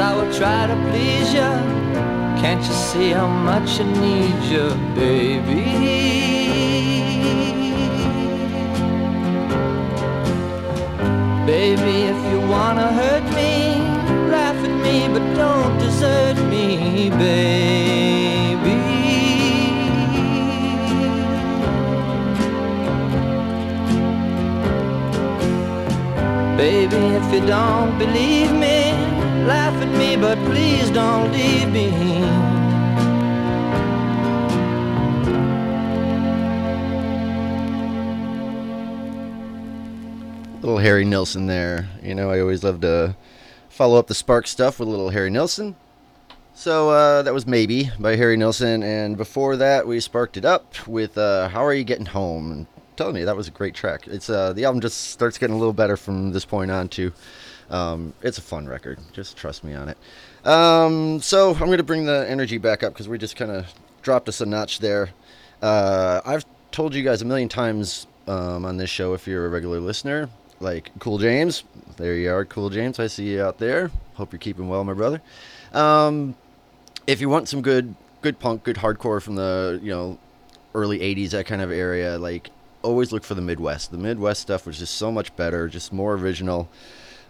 I 0.00 0.14
will 0.14 0.32
try 0.32 0.66
to 0.66 0.76
please 0.90 1.34
you. 1.34 1.52
Can't 2.40 2.64
you 2.64 2.72
see 2.72 3.10
how 3.10 3.28
much 3.28 3.80
I 3.80 3.84
need 3.84 4.38
you, 4.50 4.66
baby? 4.94 5.64
Baby, 11.44 11.96
if 12.12 12.20
you 12.32 12.40
wanna 12.48 12.88
hurt 13.00 13.24
me, 13.34 13.52
laugh 14.30 14.56
at 14.68 14.74
me, 14.86 14.96
but 15.12 15.24
don't 15.34 15.78
desert 15.78 16.38
me, 16.48 17.10
baby. 17.10 18.76
Baby, 26.56 27.02
if 27.20 27.34
you 27.34 27.46
don't 27.46 27.98
believe 27.98 28.52
me, 28.52 28.79
laugh 29.46 29.74
at 29.82 29.88
me, 29.96 30.16
but 30.16 30.38
please 30.46 30.90
don't 30.90 31.32
leave 31.32 31.68
me. 31.70 31.90
Little 40.60 40.78
Harry 40.78 41.04
Nilsson 41.04 41.46
there. 41.46 41.88
You 42.02 42.14
know, 42.14 42.30
I 42.30 42.40
always 42.40 42.62
love 42.62 42.80
to 42.82 43.16
follow 43.68 43.98
up 43.98 44.08
the 44.08 44.14
Spark 44.14 44.46
stuff 44.46 44.78
with 44.78 44.88
little 44.88 45.10
Harry 45.10 45.30
Nilsson. 45.30 45.76
So 46.54 46.90
uh, 46.90 47.22
that 47.22 47.32
was 47.32 47.46
Maybe 47.46 47.90
by 47.98 48.16
Harry 48.16 48.36
Nilsson, 48.36 48.82
and 48.82 49.16
before 49.16 49.56
that 49.56 49.86
we 49.86 49.98
sparked 50.00 50.36
it 50.36 50.44
up 50.44 50.86
with 50.86 51.16
uh, 51.16 51.48
How 51.48 51.64
Are 51.64 51.72
You 51.72 51.84
Getting 51.84 52.06
Home? 52.06 52.52
And 52.52 52.66
telling 52.96 53.14
me 53.14 53.24
that 53.24 53.34
was 53.34 53.48
a 53.48 53.50
great 53.50 53.74
track. 53.74 54.06
It's 54.06 54.28
uh, 54.28 54.52
the 54.52 54.66
album 54.66 54.82
just 54.82 55.08
starts 55.08 55.38
getting 55.38 55.56
a 55.56 55.58
little 55.58 55.72
better 55.72 55.96
from 55.96 56.32
this 56.32 56.44
point 56.44 56.70
on 56.70 56.88
too. 56.88 57.14
Um, 57.70 58.12
it's 58.22 58.38
a 58.38 58.42
fun 58.42 58.66
record. 58.66 58.98
Just 59.12 59.36
trust 59.36 59.64
me 59.64 59.74
on 59.74 59.88
it. 59.88 59.98
Um, 60.46 61.20
so 61.20 61.52
I'm 61.52 61.70
gonna 61.70 61.82
bring 61.82 62.04
the 62.04 62.26
energy 62.28 62.58
back 62.58 62.82
up 62.82 62.92
because 62.92 63.08
we 63.08 63.18
just 63.18 63.36
kind 63.36 63.50
of 63.50 63.66
dropped 64.02 64.28
us 64.28 64.40
a 64.40 64.46
notch 64.46 64.80
there. 64.80 65.10
Uh, 65.62 66.20
I've 66.24 66.44
told 66.72 66.94
you 66.94 67.02
guys 67.02 67.22
a 67.22 67.24
million 67.24 67.48
times 67.48 68.06
um, 68.26 68.64
on 68.64 68.76
this 68.76 68.90
show 68.90 69.14
if 69.14 69.26
you're 69.26 69.46
a 69.46 69.48
regular 69.48 69.80
listener. 69.80 70.28
Like 70.58 70.90
Cool 70.98 71.18
James, 71.18 71.64
there 71.96 72.14
you 72.14 72.30
are, 72.30 72.44
Cool 72.44 72.70
James. 72.70 72.98
I 72.98 73.06
see 73.06 73.30
you 73.30 73.42
out 73.42 73.58
there. 73.58 73.90
Hope 74.14 74.32
you're 74.32 74.38
keeping 74.38 74.68
well, 74.68 74.84
my 74.84 74.92
brother. 74.92 75.22
Um, 75.72 76.34
if 77.06 77.20
you 77.20 77.28
want 77.28 77.48
some 77.48 77.62
good, 77.62 77.94
good 78.20 78.38
punk, 78.38 78.64
good 78.64 78.76
hardcore 78.76 79.22
from 79.22 79.36
the 79.36 79.80
you 79.82 79.90
know 79.90 80.18
early 80.74 80.98
'80s, 80.98 81.30
that 81.30 81.46
kind 81.46 81.62
of 81.62 81.70
area, 81.70 82.18
like 82.18 82.50
always 82.82 83.12
look 83.12 83.24
for 83.24 83.34
the 83.34 83.40
Midwest. 83.40 83.90
The 83.90 83.98
Midwest 83.98 84.42
stuff 84.42 84.66
was 84.66 84.78
just 84.78 84.94
so 84.94 85.10
much 85.10 85.34
better, 85.36 85.68
just 85.68 85.92
more 85.92 86.14
original, 86.14 86.68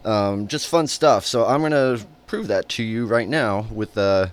um, 0.04 0.48
just 0.48 0.68
fun 0.68 0.86
stuff. 0.86 1.26
So 1.26 1.46
I'm 1.46 1.62
gonna 1.62 1.98
prove 2.26 2.48
that 2.48 2.68
to 2.70 2.82
you 2.82 3.06
right 3.06 3.28
now 3.28 3.66
with 3.72 3.96
uh, 3.98 4.28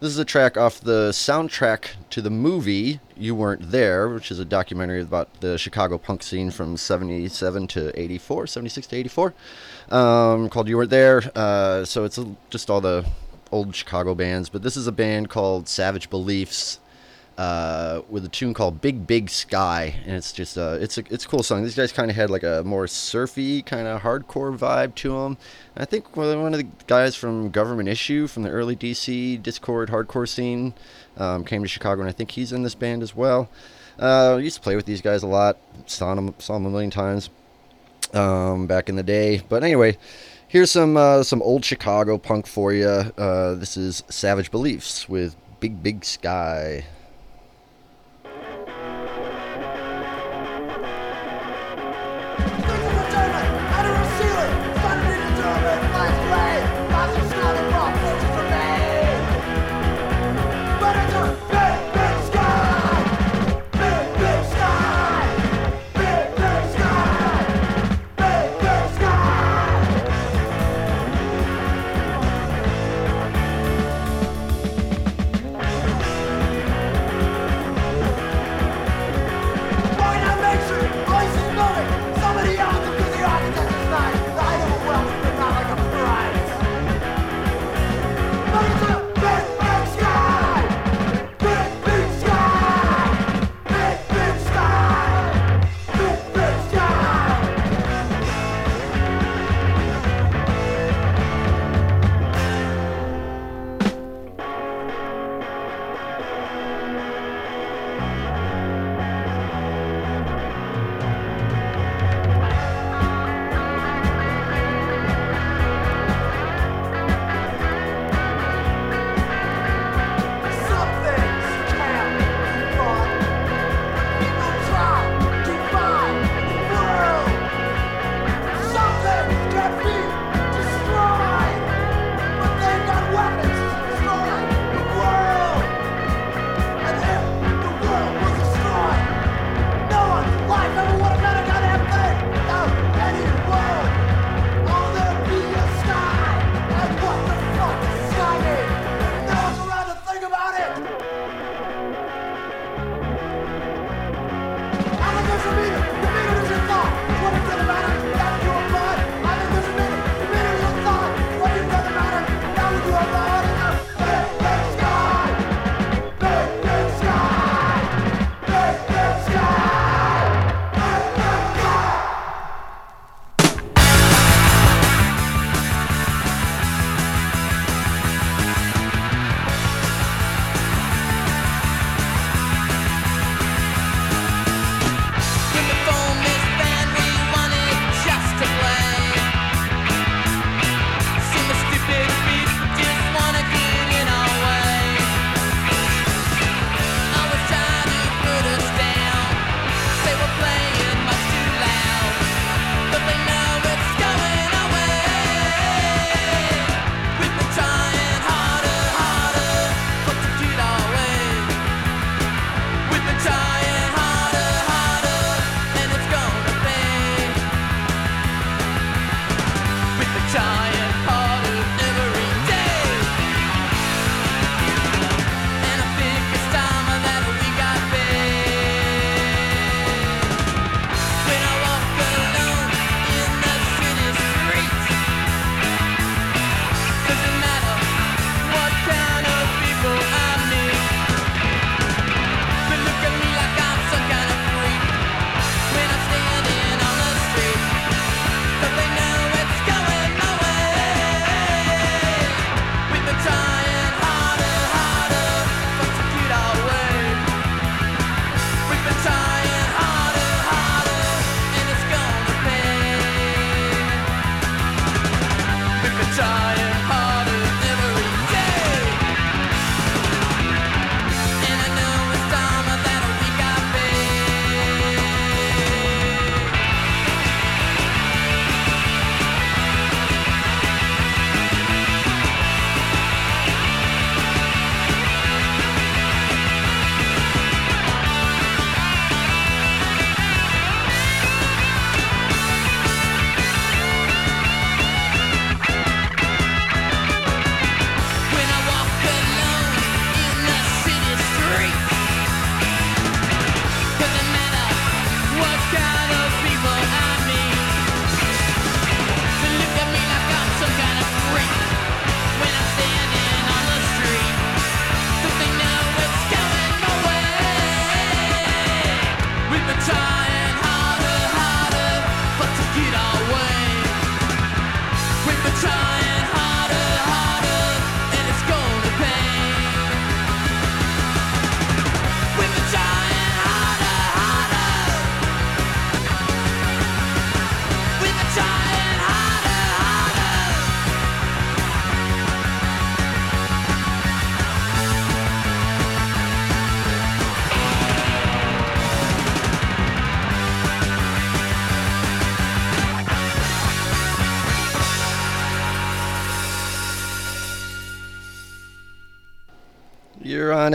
this 0.00 0.10
is 0.10 0.18
a 0.18 0.24
track 0.24 0.56
off 0.56 0.80
the 0.80 1.10
soundtrack 1.10 1.88
to 2.08 2.22
the 2.22 2.30
movie 2.30 3.00
You 3.18 3.34
Weren't 3.34 3.70
There, 3.70 4.08
which 4.08 4.30
is 4.30 4.38
a 4.38 4.46
documentary 4.46 5.02
about 5.02 5.40
the 5.40 5.58
Chicago 5.58 5.98
punk 5.98 6.22
scene 6.22 6.50
from 6.50 6.78
77 6.78 7.66
to 7.68 8.00
84, 8.00 8.46
76 8.46 8.86
to 8.86 8.96
84, 8.96 9.34
um, 9.90 10.48
called 10.48 10.68
You 10.68 10.78
Weren't 10.78 10.88
There. 10.88 11.22
Uh, 11.34 11.84
so 11.84 12.04
it's 12.04 12.16
a, 12.16 12.34
just 12.48 12.70
all 12.70 12.80
the 12.80 13.04
old 13.52 13.76
Chicago 13.76 14.14
bands, 14.14 14.48
but 14.48 14.62
this 14.62 14.76
is 14.76 14.86
a 14.86 14.92
band 14.92 15.28
called 15.28 15.68
Savage 15.68 16.08
Beliefs 16.08 16.80
uh, 17.38 18.02
with 18.08 18.24
a 18.24 18.28
tune 18.28 18.52
called 18.52 18.80
Big 18.80 19.06
Big 19.06 19.30
Sky, 19.30 19.94
and 20.04 20.14
it's 20.14 20.32
just 20.32 20.58
uh, 20.58 20.76
it's 20.80 20.98
a 20.98 21.04
it's 21.10 21.24
a 21.24 21.28
cool 21.28 21.42
song. 21.42 21.62
These 21.62 21.74
guys 21.74 21.92
kind 21.92 22.10
of 22.10 22.16
had 22.16 22.30
like 22.30 22.42
a 22.42 22.62
more 22.64 22.86
surfy 22.86 23.62
kind 23.62 23.86
of 23.86 24.02
hardcore 24.02 24.56
vibe 24.56 24.94
to 24.96 25.12
them. 25.12 25.38
I 25.76 25.84
think 25.84 26.16
one 26.16 26.52
of 26.52 26.58
the 26.58 26.66
guys 26.86 27.16
from 27.16 27.50
Government 27.50 27.88
Issue 27.88 28.26
from 28.26 28.42
the 28.42 28.50
early 28.50 28.76
DC 28.76 29.40
Dischord 29.40 29.88
hardcore 29.88 30.28
scene 30.28 30.74
um, 31.16 31.44
came 31.44 31.62
to 31.62 31.68
Chicago, 31.68 32.02
and 32.02 32.08
I 32.08 32.12
think 32.12 32.32
he's 32.32 32.52
in 32.52 32.62
this 32.62 32.74
band 32.74 33.02
as 33.02 33.16
well. 33.16 33.48
Uh, 33.98 34.36
I 34.36 34.38
used 34.38 34.56
to 34.56 34.62
play 34.62 34.76
with 34.76 34.86
these 34.86 35.00
guys 35.00 35.22
a 35.22 35.26
lot. 35.26 35.58
Saw 35.86 36.14
them 36.14 36.34
saw 36.38 36.54
them 36.54 36.66
a 36.66 36.70
million 36.70 36.90
times 36.90 37.30
um, 38.12 38.66
back 38.66 38.88
in 38.88 38.96
the 38.96 39.02
day. 39.02 39.42
But 39.48 39.64
anyway, 39.64 39.96
here's 40.48 40.70
some 40.70 40.96
uh, 40.96 41.22
some 41.22 41.40
old 41.42 41.64
Chicago 41.64 42.18
punk 42.18 42.46
for 42.46 42.72
you. 42.72 42.86
Uh, 42.86 43.54
this 43.54 43.76
is 43.76 44.02
Savage 44.08 44.50
Beliefs 44.50 45.08
with. 45.08 45.36
Big, 45.60 45.82
big 45.82 46.06
sky. 46.06 46.86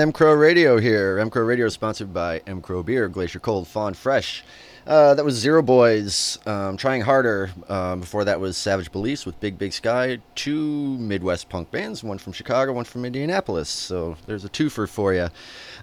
M 0.06 0.12
Crow 0.12 0.36
Radio 0.36 0.78
here. 0.78 1.18
M 1.18 1.32
Crow 1.32 1.42
Radio 1.42 1.66
is 1.66 1.74
sponsored 1.74 2.14
by 2.14 2.40
M 2.46 2.62
Crow 2.62 2.84
Beer, 2.84 3.10
Glacier 3.10 3.40
Cold, 3.40 3.68
Fawn 3.68 3.96
Fresh. 3.96 4.44
Uh, 4.86 5.16
that 5.16 5.26
was 5.26 5.34
Zero 5.34 5.64
Boys, 5.64 6.38
um, 6.46 6.78
trying 6.78 7.02
harder. 7.02 7.50
Um, 7.68 8.02
before 8.02 8.24
that 8.24 8.40
was 8.40 8.56
Savage 8.56 8.92
Beliefs 8.92 9.26
with 9.26 9.40
Big 9.40 9.58
Big 9.58 9.74
Sky. 9.74 10.20
Two 10.36 10.96
Midwest 11.00 11.50
punk 11.50 11.72
bands, 11.72 12.04
one 12.04 12.20
from 12.20 12.34
Chicago, 12.34 12.72
one 12.72 12.86
from 12.86 13.04
Indianapolis. 13.04 13.68
So 13.68 14.16
there's 14.28 14.46
a 14.46 14.50
twofer 14.50 14.88
for 14.88 15.12
you. 15.16 15.30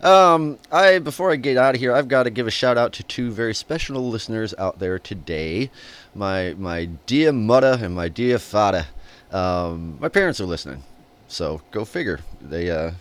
Um, 0.09 0.57
I 0.71 1.01
before 1.01 1.33
I 1.33 1.35
get 1.35 1.57
out 1.57 1.75
of 1.75 1.81
here, 1.81 1.93
I've 1.93 2.07
got 2.07 2.23
to 2.23 2.31
give 2.31 2.47
a 2.47 2.53
shout 2.53 2.79
out 2.79 2.93
to 2.93 3.03
two 3.03 3.33
very 3.33 3.55
special 3.55 4.09
listeners 4.09 4.55
out 4.57 4.79
there 4.79 5.01
today. 5.01 5.69
My 6.15 6.55
my 6.57 6.85
dear 7.07 7.33
mother 7.33 7.77
and 7.83 7.93
my 7.93 8.09
dear 8.09 8.39
father. 8.39 8.87
Um, 9.33 9.99
my 9.99 10.09
parents 10.09 10.41
are 10.41 10.47
listening, 10.47 10.85
so 11.27 11.61
go 11.73 11.85
figure. 11.85 12.21
They 12.41 12.71
uh, 12.71 12.93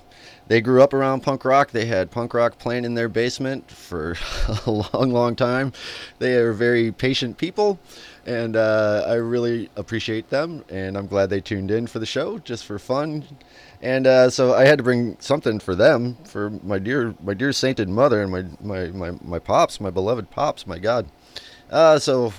they 0.51 0.59
grew 0.59 0.83
up 0.83 0.93
around 0.93 1.21
punk 1.21 1.45
rock. 1.45 1.71
They 1.71 1.85
had 1.85 2.11
punk 2.11 2.33
rock 2.33 2.59
playing 2.59 2.83
in 2.83 2.93
their 2.93 3.07
basement 3.07 3.71
for 3.71 4.17
a 4.65 4.69
long, 4.69 5.09
long 5.09 5.33
time. 5.33 5.71
They 6.19 6.35
are 6.35 6.51
very 6.51 6.91
patient 6.91 7.37
people, 7.37 7.79
and 8.25 8.57
uh, 8.57 9.05
I 9.07 9.13
really 9.13 9.69
appreciate 9.77 10.29
them. 10.29 10.65
And 10.67 10.97
I'm 10.97 11.07
glad 11.07 11.29
they 11.29 11.39
tuned 11.39 11.71
in 11.71 11.87
for 11.87 11.99
the 11.99 12.05
show 12.05 12.37
just 12.37 12.65
for 12.65 12.77
fun. 12.79 13.23
And 13.81 14.05
uh, 14.05 14.29
so 14.29 14.53
I 14.53 14.65
had 14.65 14.77
to 14.79 14.83
bring 14.83 15.15
something 15.21 15.57
for 15.57 15.73
them, 15.73 16.17
for 16.25 16.49
my 16.49 16.79
dear, 16.79 17.15
my 17.23 17.33
dear 17.33 17.53
sainted 17.53 17.87
mother 17.87 18.21
and 18.21 18.29
my 18.29 18.43
my 18.59 18.87
my, 18.87 19.17
my 19.23 19.39
pops, 19.39 19.79
my 19.79 19.89
beloved 19.89 20.31
pops. 20.31 20.67
My 20.67 20.79
God. 20.79 21.07
Uh, 21.69 21.97
so, 21.97 22.33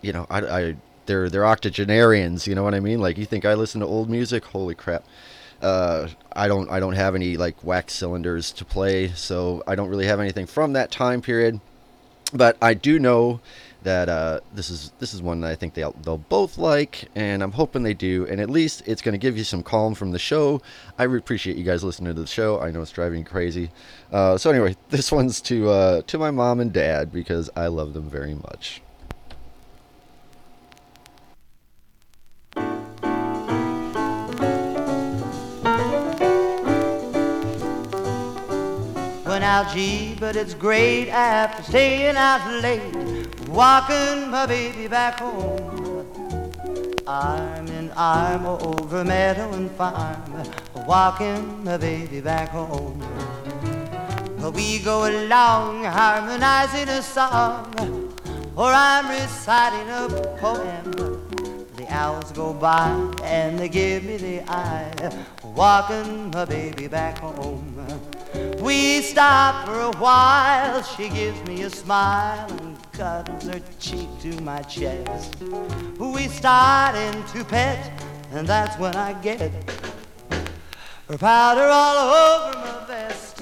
you 0.00 0.14
know, 0.14 0.26
I, 0.30 0.38
I 0.40 0.76
they're 1.04 1.28
they're 1.28 1.44
octogenarians. 1.44 2.46
You 2.46 2.54
know 2.54 2.62
what 2.62 2.74
I 2.74 2.80
mean? 2.80 2.98
Like 2.98 3.18
you 3.18 3.26
think 3.26 3.44
I 3.44 3.52
listen 3.52 3.82
to 3.82 3.86
old 3.86 4.08
music? 4.08 4.46
Holy 4.46 4.74
crap! 4.74 5.04
Uh, 5.62 6.08
I 6.32 6.48
don't 6.48 6.70
I 6.70 6.80
don't 6.80 6.94
have 6.94 7.14
any 7.14 7.36
like 7.36 7.62
wax 7.64 7.94
cylinders 7.94 8.52
to 8.52 8.64
play, 8.64 9.08
so 9.08 9.62
I 9.66 9.74
don't 9.74 9.88
really 9.88 10.06
have 10.06 10.20
anything 10.20 10.46
from 10.46 10.72
that 10.74 10.90
time 10.90 11.22
period. 11.22 11.60
But 12.34 12.56
I 12.62 12.74
do 12.74 12.98
know 12.98 13.40
that 13.82 14.08
uh, 14.08 14.40
this 14.54 14.70
is 14.70 14.92
this 14.98 15.12
is 15.12 15.20
one 15.20 15.40
that 15.40 15.50
I 15.50 15.54
think 15.54 15.74
they'll 15.74 15.92
they'll 16.02 16.18
both 16.18 16.58
like, 16.58 17.08
and 17.14 17.42
I'm 17.42 17.52
hoping 17.52 17.82
they 17.82 17.94
do. 17.94 18.26
And 18.26 18.40
at 18.40 18.50
least 18.50 18.82
it's 18.86 19.02
going 19.02 19.12
to 19.12 19.18
give 19.18 19.36
you 19.36 19.44
some 19.44 19.62
calm 19.62 19.94
from 19.94 20.12
the 20.12 20.18
show. 20.18 20.62
I 20.98 21.04
re- 21.04 21.18
appreciate 21.18 21.56
you 21.56 21.64
guys 21.64 21.84
listening 21.84 22.14
to 22.14 22.20
the 22.20 22.26
show. 22.26 22.60
I 22.60 22.70
know 22.70 22.82
it's 22.82 22.90
driving 22.90 23.20
you 23.20 23.24
crazy. 23.24 23.70
Uh, 24.10 24.38
so 24.38 24.50
anyway, 24.50 24.76
this 24.90 25.12
one's 25.12 25.40
to 25.42 25.68
uh, 25.70 26.02
to 26.02 26.18
my 26.18 26.30
mom 26.30 26.60
and 26.60 26.72
dad 26.72 27.12
because 27.12 27.50
I 27.56 27.66
love 27.66 27.92
them 27.92 28.08
very 28.08 28.34
much. 28.34 28.82
Out, 39.42 39.74
gee, 39.74 40.16
but 40.20 40.36
it's 40.36 40.54
great 40.54 41.08
after 41.08 41.64
staying 41.64 42.16
out 42.16 42.62
late, 42.62 42.80
walking 43.48 44.30
my 44.30 44.46
baby 44.46 44.86
back 44.86 45.18
home. 45.18 46.06
Arm 47.08 47.66
in 47.66 47.90
arm 47.96 48.46
over 48.46 49.04
meadow 49.04 49.52
and 49.52 49.68
farm, 49.72 50.44
walking 50.86 51.64
my 51.64 51.76
baby 51.76 52.20
back 52.20 52.50
home. 52.50 53.02
We 54.54 54.78
go 54.78 55.10
along 55.10 55.84
harmonizing 55.84 56.88
a 56.88 57.02
song, 57.02 57.74
or 58.54 58.70
I'm 58.72 59.08
reciting 59.08 59.88
a 59.90 60.08
poem. 60.38 60.92
The 61.76 61.86
hours 61.90 62.30
go 62.30 62.54
by 62.54 62.90
and 63.24 63.58
they 63.58 63.68
give 63.68 64.04
me 64.04 64.18
the 64.18 64.42
eye, 64.48 64.92
walking 65.42 66.30
my 66.30 66.44
baby 66.44 66.86
back 66.86 67.18
home. 67.18 67.71
We 68.60 69.02
stop 69.02 69.66
for 69.66 69.80
a 69.80 69.96
while, 69.98 70.82
she 70.82 71.08
gives 71.08 71.40
me 71.48 71.62
a 71.62 71.70
smile 71.70 72.50
and 72.60 72.92
cuddles 72.92 73.44
her 73.44 73.60
cheek 73.80 74.08
to 74.20 74.40
my 74.42 74.62
chest. 74.62 75.36
We 75.98 76.28
start 76.28 76.94
into 76.94 77.44
pet, 77.44 77.90
and 78.32 78.46
that's 78.46 78.78
when 78.78 78.94
I 78.94 79.12
get 79.20 79.50
her 81.08 81.18
powder 81.18 81.68
all 81.70 82.14
over 82.14 82.58
my 82.58 82.86
vest. 82.86 83.38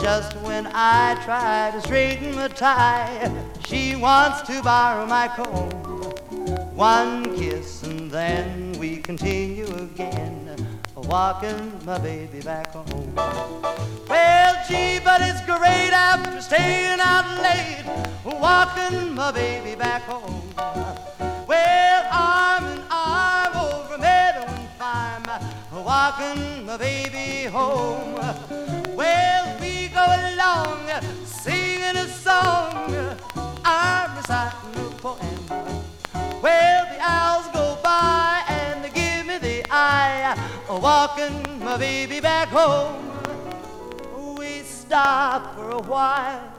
Just 0.00 0.36
when 0.38 0.66
I 0.72 1.20
try 1.24 1.70
to 1.72 1.80
straighten 1.80 2.34
my 2.36 2.48
tie, 2.48 3.30
she 3.64 3.96
wants 3.96 4.42
to 4.42 4.62
borrow 4.62 5.06
my 5.06 5.28
comb. 5.28 5.70
One 6.74 7.36
kiss 7.36 7.82
and 7.82 8.10
then 8.10 8.72
we 8.78 8.98
continue 8.98 9.66
again, 9.74 10.49
walking 11.08 11.72
my 11.84 11.98
baby 11.98 12.40
back 12.40 12.72
home. 12.72 13.14
Well, 14.08 14.56
gee, 14.68 15.00
but 15.04 15.20
it's 15.22 15.40
great 15.44 15.92
after 15.92 16.40
staying 16.40 17.00
out 17.00 17.26
late, 17.42 17.84
walking 18.24 19.14
my 19.14 19.32
baby 19.32 19.74
back 19.74 20.02
home. 20.02 20.42
Well, 21.46 22.06
arm 22.12 22.64
in 22.64 22.82
arm 22.90 23.56
over 23.56 23.98
meadow 23.98 24.46
and 24.46 24.68
farm, 24.78 25.24
walking 25.84 26.66
my 26.66 26.76
baby 26.76 27.48
home. 27.48 28.14
Well, 28.94 29.60
we 29.60 29.88
go 29.88 30.04
along 30.04 30.90
singing 31.24 31.96
a 31.96 32.06
song, 32.06 32.94
I'm 33.64 34.16
reciting 34.16 34.76
a 34.76 34.90
poem. 34.98 35.46
Well, 36.42 36.86
the 36.92 36.98
hours 37.00 37.46
go 37.52 37.59
walking 40.78 41.42
my 41.64 41.76
baby 41.76 42.20
back 42.20 42.48
home. 42.48 43.10
We 44.36 44.60
stop 44.60 45.54
for 45.56 45.70
a 45.70 45.82
while, 45.82 46.52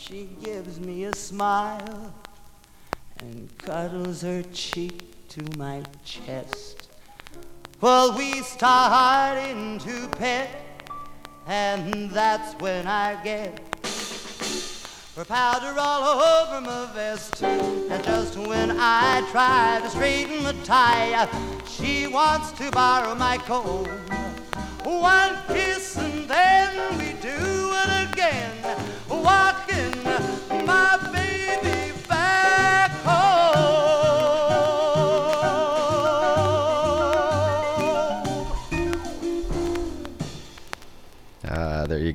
she 0.00 0.28
gives 0.42 0.78
me 0.78 1.04
a 1.04 1.14
smile 1.14 2.14
and 3.20 3.48
cuddles 3.58 4.22
her 4.22 4.42
cheek 4.52 5.28
to 5.30 5.42
my 5.56 5.82
chest. 6.04 6.88
Well, 7.80 8.16
we 8.16 8.42
start 8.42 9.38
into 9.48 10.08
pet, 10.08 10.50
and 11.46 12.10
that's 12.10 12.54
when 12.60 12.86
I 12.86 13.22
get 13.22 13.67
her 15.18 15.24
powder 15.24 15.74
all 15.76 16.20
over 16.20 16.60
my 16.60 16.88
vest. 16.94 17.42
And 17.42 18.04
just 18.04 18.36
when 18.36 18.70
I 18.78 19.28
try 19.32 19.80
to 19.82 19.90
straighten 19.90 20.44
the 20.44 20.52
tie, 20.64 21.28
she 21.66 22.06
wants 22.06 22.52
to 22.52 22.70
borrow 22.70 23.16
my 23.16 23.36
comb. 23.38 23.86
One 24.84 25.36
kiss 25.48 25.96
and 25.96 26.28
then 26.28 26.98
we 26.98 27.07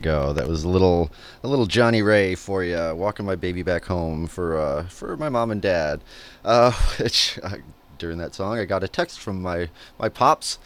That 0.04 0.48
was 0.48 0.64
a 0.64 0.70
little 0.70 1.12
a 1.44 1.48
little 1.48 1.66
Johnnie 1.66 2.02
Ray 2.02 2.36
for 2.36 2.64
you, 2.64 2.94
walking 2.96 3.26
my 3.26 3.36
baby 3.36 3.64
back 3.64 3.86
home 3.86 4.28
for 4.28 4.58
uh, 4.58 4.84
for 4.88 5.16
my 5.18 5.30
mom 5.30 5.52
and 5.52 5.62
dad. 5.62 6.02
Uh, 6.44 6.72
which 7.00 7.40
uh, 7.42 7.58
during 7.98 8.18
that 8.18 8.36
song, 8.36 8.58
I 8.58 8.66
got 8.66 8.84
a 8.84 8.88
text 8.88 9.20
from 9.20 9.42
my 9.42 9.70
my 9.98 10.10
pops, 10.10 10.60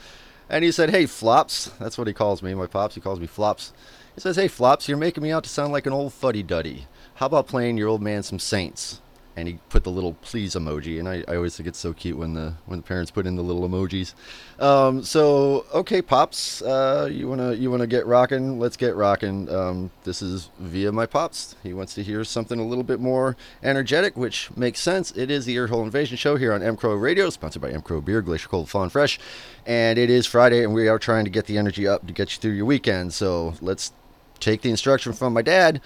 and 0.50 0.64
he 0.64 0.72
said, 0.72 0.90
"Hey, 0.90 1.06
flops." 1.06 1.72
That's 1.80 1.98
what 1.98 2.08
he 2.08 2.14
calls 2.14 2.42
me. 2.42 2.54
My 2.54 2.68
pops. 2.68 2.96
He 2.96 3.02
calls 3.02 3.20
me 3.20 3.28
flops. 3.28 3.74
He 4.16 4.22
says, 4.22 4.36
"Hey, 4.36 4.48
flops, 4.48 4.88
you're 4.88 4.98
making 4.98 5.24
me 5.24 5.32
out 5.32 5.44
to 5.44 5.50
sound 5.50 5.72
like 5.72 5.86
an 5.86 5.94
old 5.94 6.14
fuddy 6.14 6.44
duddy. 6.44 6.88
How 7.16 7.28
about 7.28 7.48
playing 7.48 7.78
your 7.78 7.88
old 7.88 8.02
man 8.02 8.24
some 8.24 8.40
Saints?" 8.40 9.02
And 9.38 9.48
he 9.48 9.60
put 9.70 9.84
the 9.84 9.92
little 9.92 10.14
please 10.16 10.56
emoji 10.56 10.98
and 11.00 11.08
I, 11.08 11.24
I 11.28 11.36
always 11.36 11.56
think 11.56 11.68
it's 11.68 11.78
so 11.78 11.94
cute 11.94 12.18
when 12.18 12.34
the 12.34 12.56
when 12.66 12.80
the 12.80 12.84
parents 12.84 13.12
put 13.12 13.28
in 13.28 13.36
the 13.36 13.44
little 13.44 13.70
emojis. 13.70 14.16
Um, 14.60 15.04
so 15.04 15.66
okay 15.74 16.02
pops 16.02 16.64
uh, 16.64 17.08
you 17.10 17.30
want 17.30 17.42
to 17.42 17.56
you 17.56 17.70
want 17.70 17.82
to 17.82 17.88
get 17.88 18.08
rocking 18.08 18.60
let's 18.60 18.76
get 18.76 18.96
rocking 18.96 19.48
um, 19.54 19.92
this 20.04 20.22
is 20.22 20.50
via 20.60 20.92
my 20.92 21.06
pops. 21.06 21.56
He 21.62 21.74
wants 21.74 21.94
to 21.94 22.04
hear 22.04 22.24
something 22.24 22.60
a 22.60 22.66
little 22.66 22.84
bit 22.84 23.00
more 23.00 23.38
energetic 23.62 24.18
which 24.18 24.50
makes 24.58 24.80
sense. 24.80 25.12
It 25.16 25.30
is 25.30 25.46
the 25.46 25.56
earhole 25.56 25.84
invasion 25.84 26.18
show 26.18 26.36
here 26.36 26.52
on 26.52 26.62
mcrow 26.62 27.00
radio 27.00 27.30
sponsored 27.30 27.62
by 27.62 27.72
mcrow 27.72 28.04
beer 28.04 28.24
glacier 28.24 28.50
cold 28.50 28.70
fawn 28.70 28.90
fresh. 28.90 29.20
And 29.68 30.00
it 30.00 30.10
is 30.10 30.26
friday 30.26 30.64
and 30.64 30.74
we 30.74 30.88
are 30.88 30.98
trying 30.98 31.26
to 31.26 31.32
get 31.32 31.46
the 31.46 31.60
energy 31.60 31.88
up 31.88 32.08
to 32.08 32.14
get 32.14 32.34
you 32.34 32.42
through 32.42 32.54
your 32.54 32.66
weekend. 32.66 33.14
So 33.14 33.54
let's 33.62 33.94
take 34.40 34.62
the 34.62 34.72
instruction 34.72 35.14
from 35.14 35.34
my 35.34 35.44
dad 35.44 35.82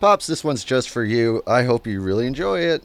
Pops, 0.00 0.26
this 0.26 0.44
one's 0.44 0.64
just 0.64 0.90
for 0.90 1.04
you. 1.04 1.42
I 1.46 1.62
hope 1.62 1.86
you 1.86 2.00
really 2.00 2.26
enjoy 2.26 2.60
it. 2.60 2.82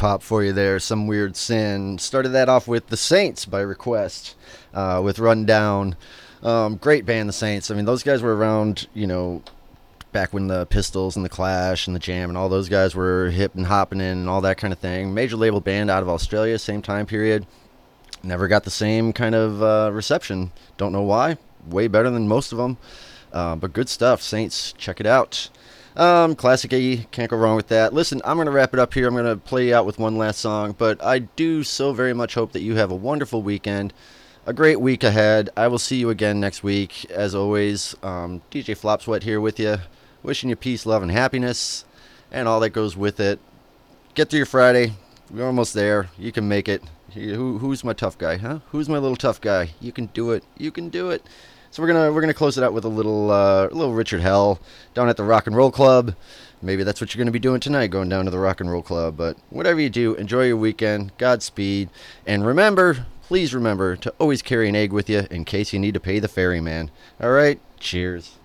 Pop 0.00 0.22
for 0.22 0.42
you 0.42 0.54
there. 0.54 0.78
Some 0.78 1.06
Weird 1.06 1.36
Sin. 1.36 1.98
Started 1.98 2.30
that 2.30 2.48
off 2.48 2.66
with 2.66 2.86
The 2.86 2.96
Saints 2.96 3.44
by 3.44 3.60
request 3.60 4.34
uh, 4.72 5.02
with 5.04 5.18
Rundown. 5.18 5.94
Um, 6.42 6.76
great 6.76 7.04
band, 7.04 7.28
The 7.28 7.34
Saints. 7.34 7.70
I 7.70 7.74
mean, 7.74 7.84
those 7.84 8.02
guys 8.02 8.22
were 8.22 8.34
around, 8.34 8.88
you 8.94 9.06
know, 9.06 9.42
back 10.10 10.32
when 10.32 10.46
the 10.46 10.64
Pistols 10.64 11.16
and 11.16 11.24
the 11.24 11.28
Clash 11.28 11.86
and 11.86 11.94
the 11.94 12.00
Jam 12.00 12.30
and 12.30 12.38
all 12.38 12.48
those 12.48 12.70
guys 12.70 12.94
were 12.94 13.28
hip 13.28 13.54
and 13.54 13.66
hopping 13.66 14.00
in 14.00 14.20
and 14.20 14.28
all 14.30 14.40
that 14.40 14.56
kind 14.56 14.72
of 14.72 14.78
thing. 14.78 15.12
Major 15.12 15.36
label 15.36 15.60
band 15.60 15.90
out 15.90 16.02
of 16.02 16.08
Australia, 16.08 16.58
same 16.58 16.80
time 16.80 17.04
period. 17.04 17.46
Never 18.22 18.48
got 18.48 18.64
the 18.64 18.70
same 18.70 19.12
kind 19.12 19.34
of 19.34 19.62
uh, 19.62 19.90
reception. 19.92 20.50
Don't 20.78 20.92
know 20.92 21.02
why. 21.02 21.36
Way 21.68 21.88
better 21.88 22.08
than 22.08 22.26
most 22.26 22.52
of 22.52 22.58
them. 22.58 22.78
Uh, 23.34 23.54
but 23.54 23.74
good 23.74 23.90
stuff. 23.90 24.22
Saints, 24.22 24.72
check 24.78 24.98
it 24.98 25.06
out. 25.06 25.50
Um, 25.96 26.36
classic 26.36 26.72
A, 26.72 26.98
can't 27.10 27.30
go 27.30 27.36
wrong 27.36 27.56
with 27.56 27.68
that. 27.68 27.92
Listen, 27.92 28.20
I'm 28.24 28.36
going 28.36 28.46
to 28.46 28.52
wrap 28.52 28.72
it 28.72 28.80
up 28.80 28.94
here. 28.94 29.08
I'm 29.08 29.14
going 29.14 29.26
to 29.26 29.36
play 29.36 29.72
out 29.72 29.86
with 29.86 29.98
one 29.98 30.16
last 30.16 30.38
song, 30.38 30.74
but 30.78 31.02
I 31.04 31.18
do 31.20 31.64
so 31.64 31.92
very 31.92 32.14
much 32.14 32.34
hope 32.34 32.52
that 32.52 32.62
you 32.62 32.76
have 32.76 32.90
a 32.92 32.96
wonderful 32.96 33.42
weekend, 33.42 33.92
a 34.46 34.52
great 34.52 34.80
week 34.80 35.02
ahead. 35.02 35.50
I 35.56 35.66
will 35.66 35.78
see 35.78 35.96
you 35.96 36.08
again 36.08 36.38
next 36.38 36.62
week. 36.62 37.10
As 37.10 37.34
always, 37.34 37.96
um, 38.02 38.40
DJ 38.50 38.76
Flop 38.76 39.02
Sweat 39.02 39.24
here 39.24 39.40
with 39.40 39.58
you, 39.58 39.78
wishing 40.22 40.48
you 40.48 40.56
peace, 40.56 40.86
love, 40.86 41.02
and 41.02 41.10
happiness, 41.10 41.84
and 42.30 42.46
all 42.46 42.60
that 42.60 42.70
goes 42.70 42.96
with 42.96 43.18
it. 43.18 43.40
Get 44.14 44.30
through 44.30 44.38
your 44.38 44.46
Friday. 44.46 44.94
We're 45.30 45.46
almost 45.46 45.74
there. 45.74 46.10
You 46.16 46.30
can 46.30 46.48
make 46.48 46.68
it. 46.68 46.82
Who, 47.14 47.58
who's 47.58 47.82
my 47.82 47.92
tough 47.92 48.16
guy, 48.16 48.36
huh? 48.36 48.60
Who's 48.68 48.88
my 48.88 48.98
little 48.98 49.16
tough 49.16 49.40
guy? 49.40 49.70
You 49.80 49.90
can 49.90 50.06
do 50.06 50.30
it. 50.30 50.44
You 50.56 50.70
can 50.70 50.88
do 50.88 51.10
it. 51.10 51.24
So 51.72 51.82
we're 51.82 51.86
gonna 51.86 52.12
we're 52.12 52.20
gonna 52.20 52.34
close 52.34 52.58
it 52.58 52.64
out 52.64 52.72
with 52.72 52.84
a 52.84 52.88
little 52.88 53.30
uh, 53.30 53.68
little 53.68 53.94
Richard 53.94 54.20
Hell 54.20 54.58
down 54.92 55.08
at 55.08 55.16
the 55.16 55.22
Rock 55.22 55.46
and 55.46 55.54
Roll 55.54 55.70
Club. 55.70 56.16
Maybe 56.60 56.82
that's 56.82 57.00
what 57.00 57.14
you're 57.14 57.20
gonna 57.20 57.30
be 57.30 57.38
doing 57.38 57.60
tonight, 57.60 57.88
going 57.88 58.08
down 58.08 58.24
to 58.24 58.30
the 58.32 58.40
Rock 58.40 58.60
and 58.60 58.68
Roll 58.68 58.82
Club. 58.82 59.16
But 59.16 59.36
whatever 59.50 59.78
you 59.80 59.88
do, 59.88 60.16
enjoy 60.16 60.46
your 60.46 60.56
weekend. 60.56 61.16
Godspeed, 61.16 61.88
and 62.26 62.44
remember, 62.44 63.06
please 63.22 63.54
remember 63.54 63.94
to 63.96 64.12
always 64.18 64.42
carry 64.42 64.68
an 64.68 64.74
egg 64.74 64.92
with 64.92 65.08
you 65.08 65.28
in 65.30 65.44
case 65.44 65.72
you 65.72 65.78
need 65.78 65.94
to 65.94 66.00
pay 66.00 66.18
the 66.18 66.26
ferryman. 66.26 66.90
All 67.20 67.30
right, 67.30 67.60
cheers. 67.78 68.36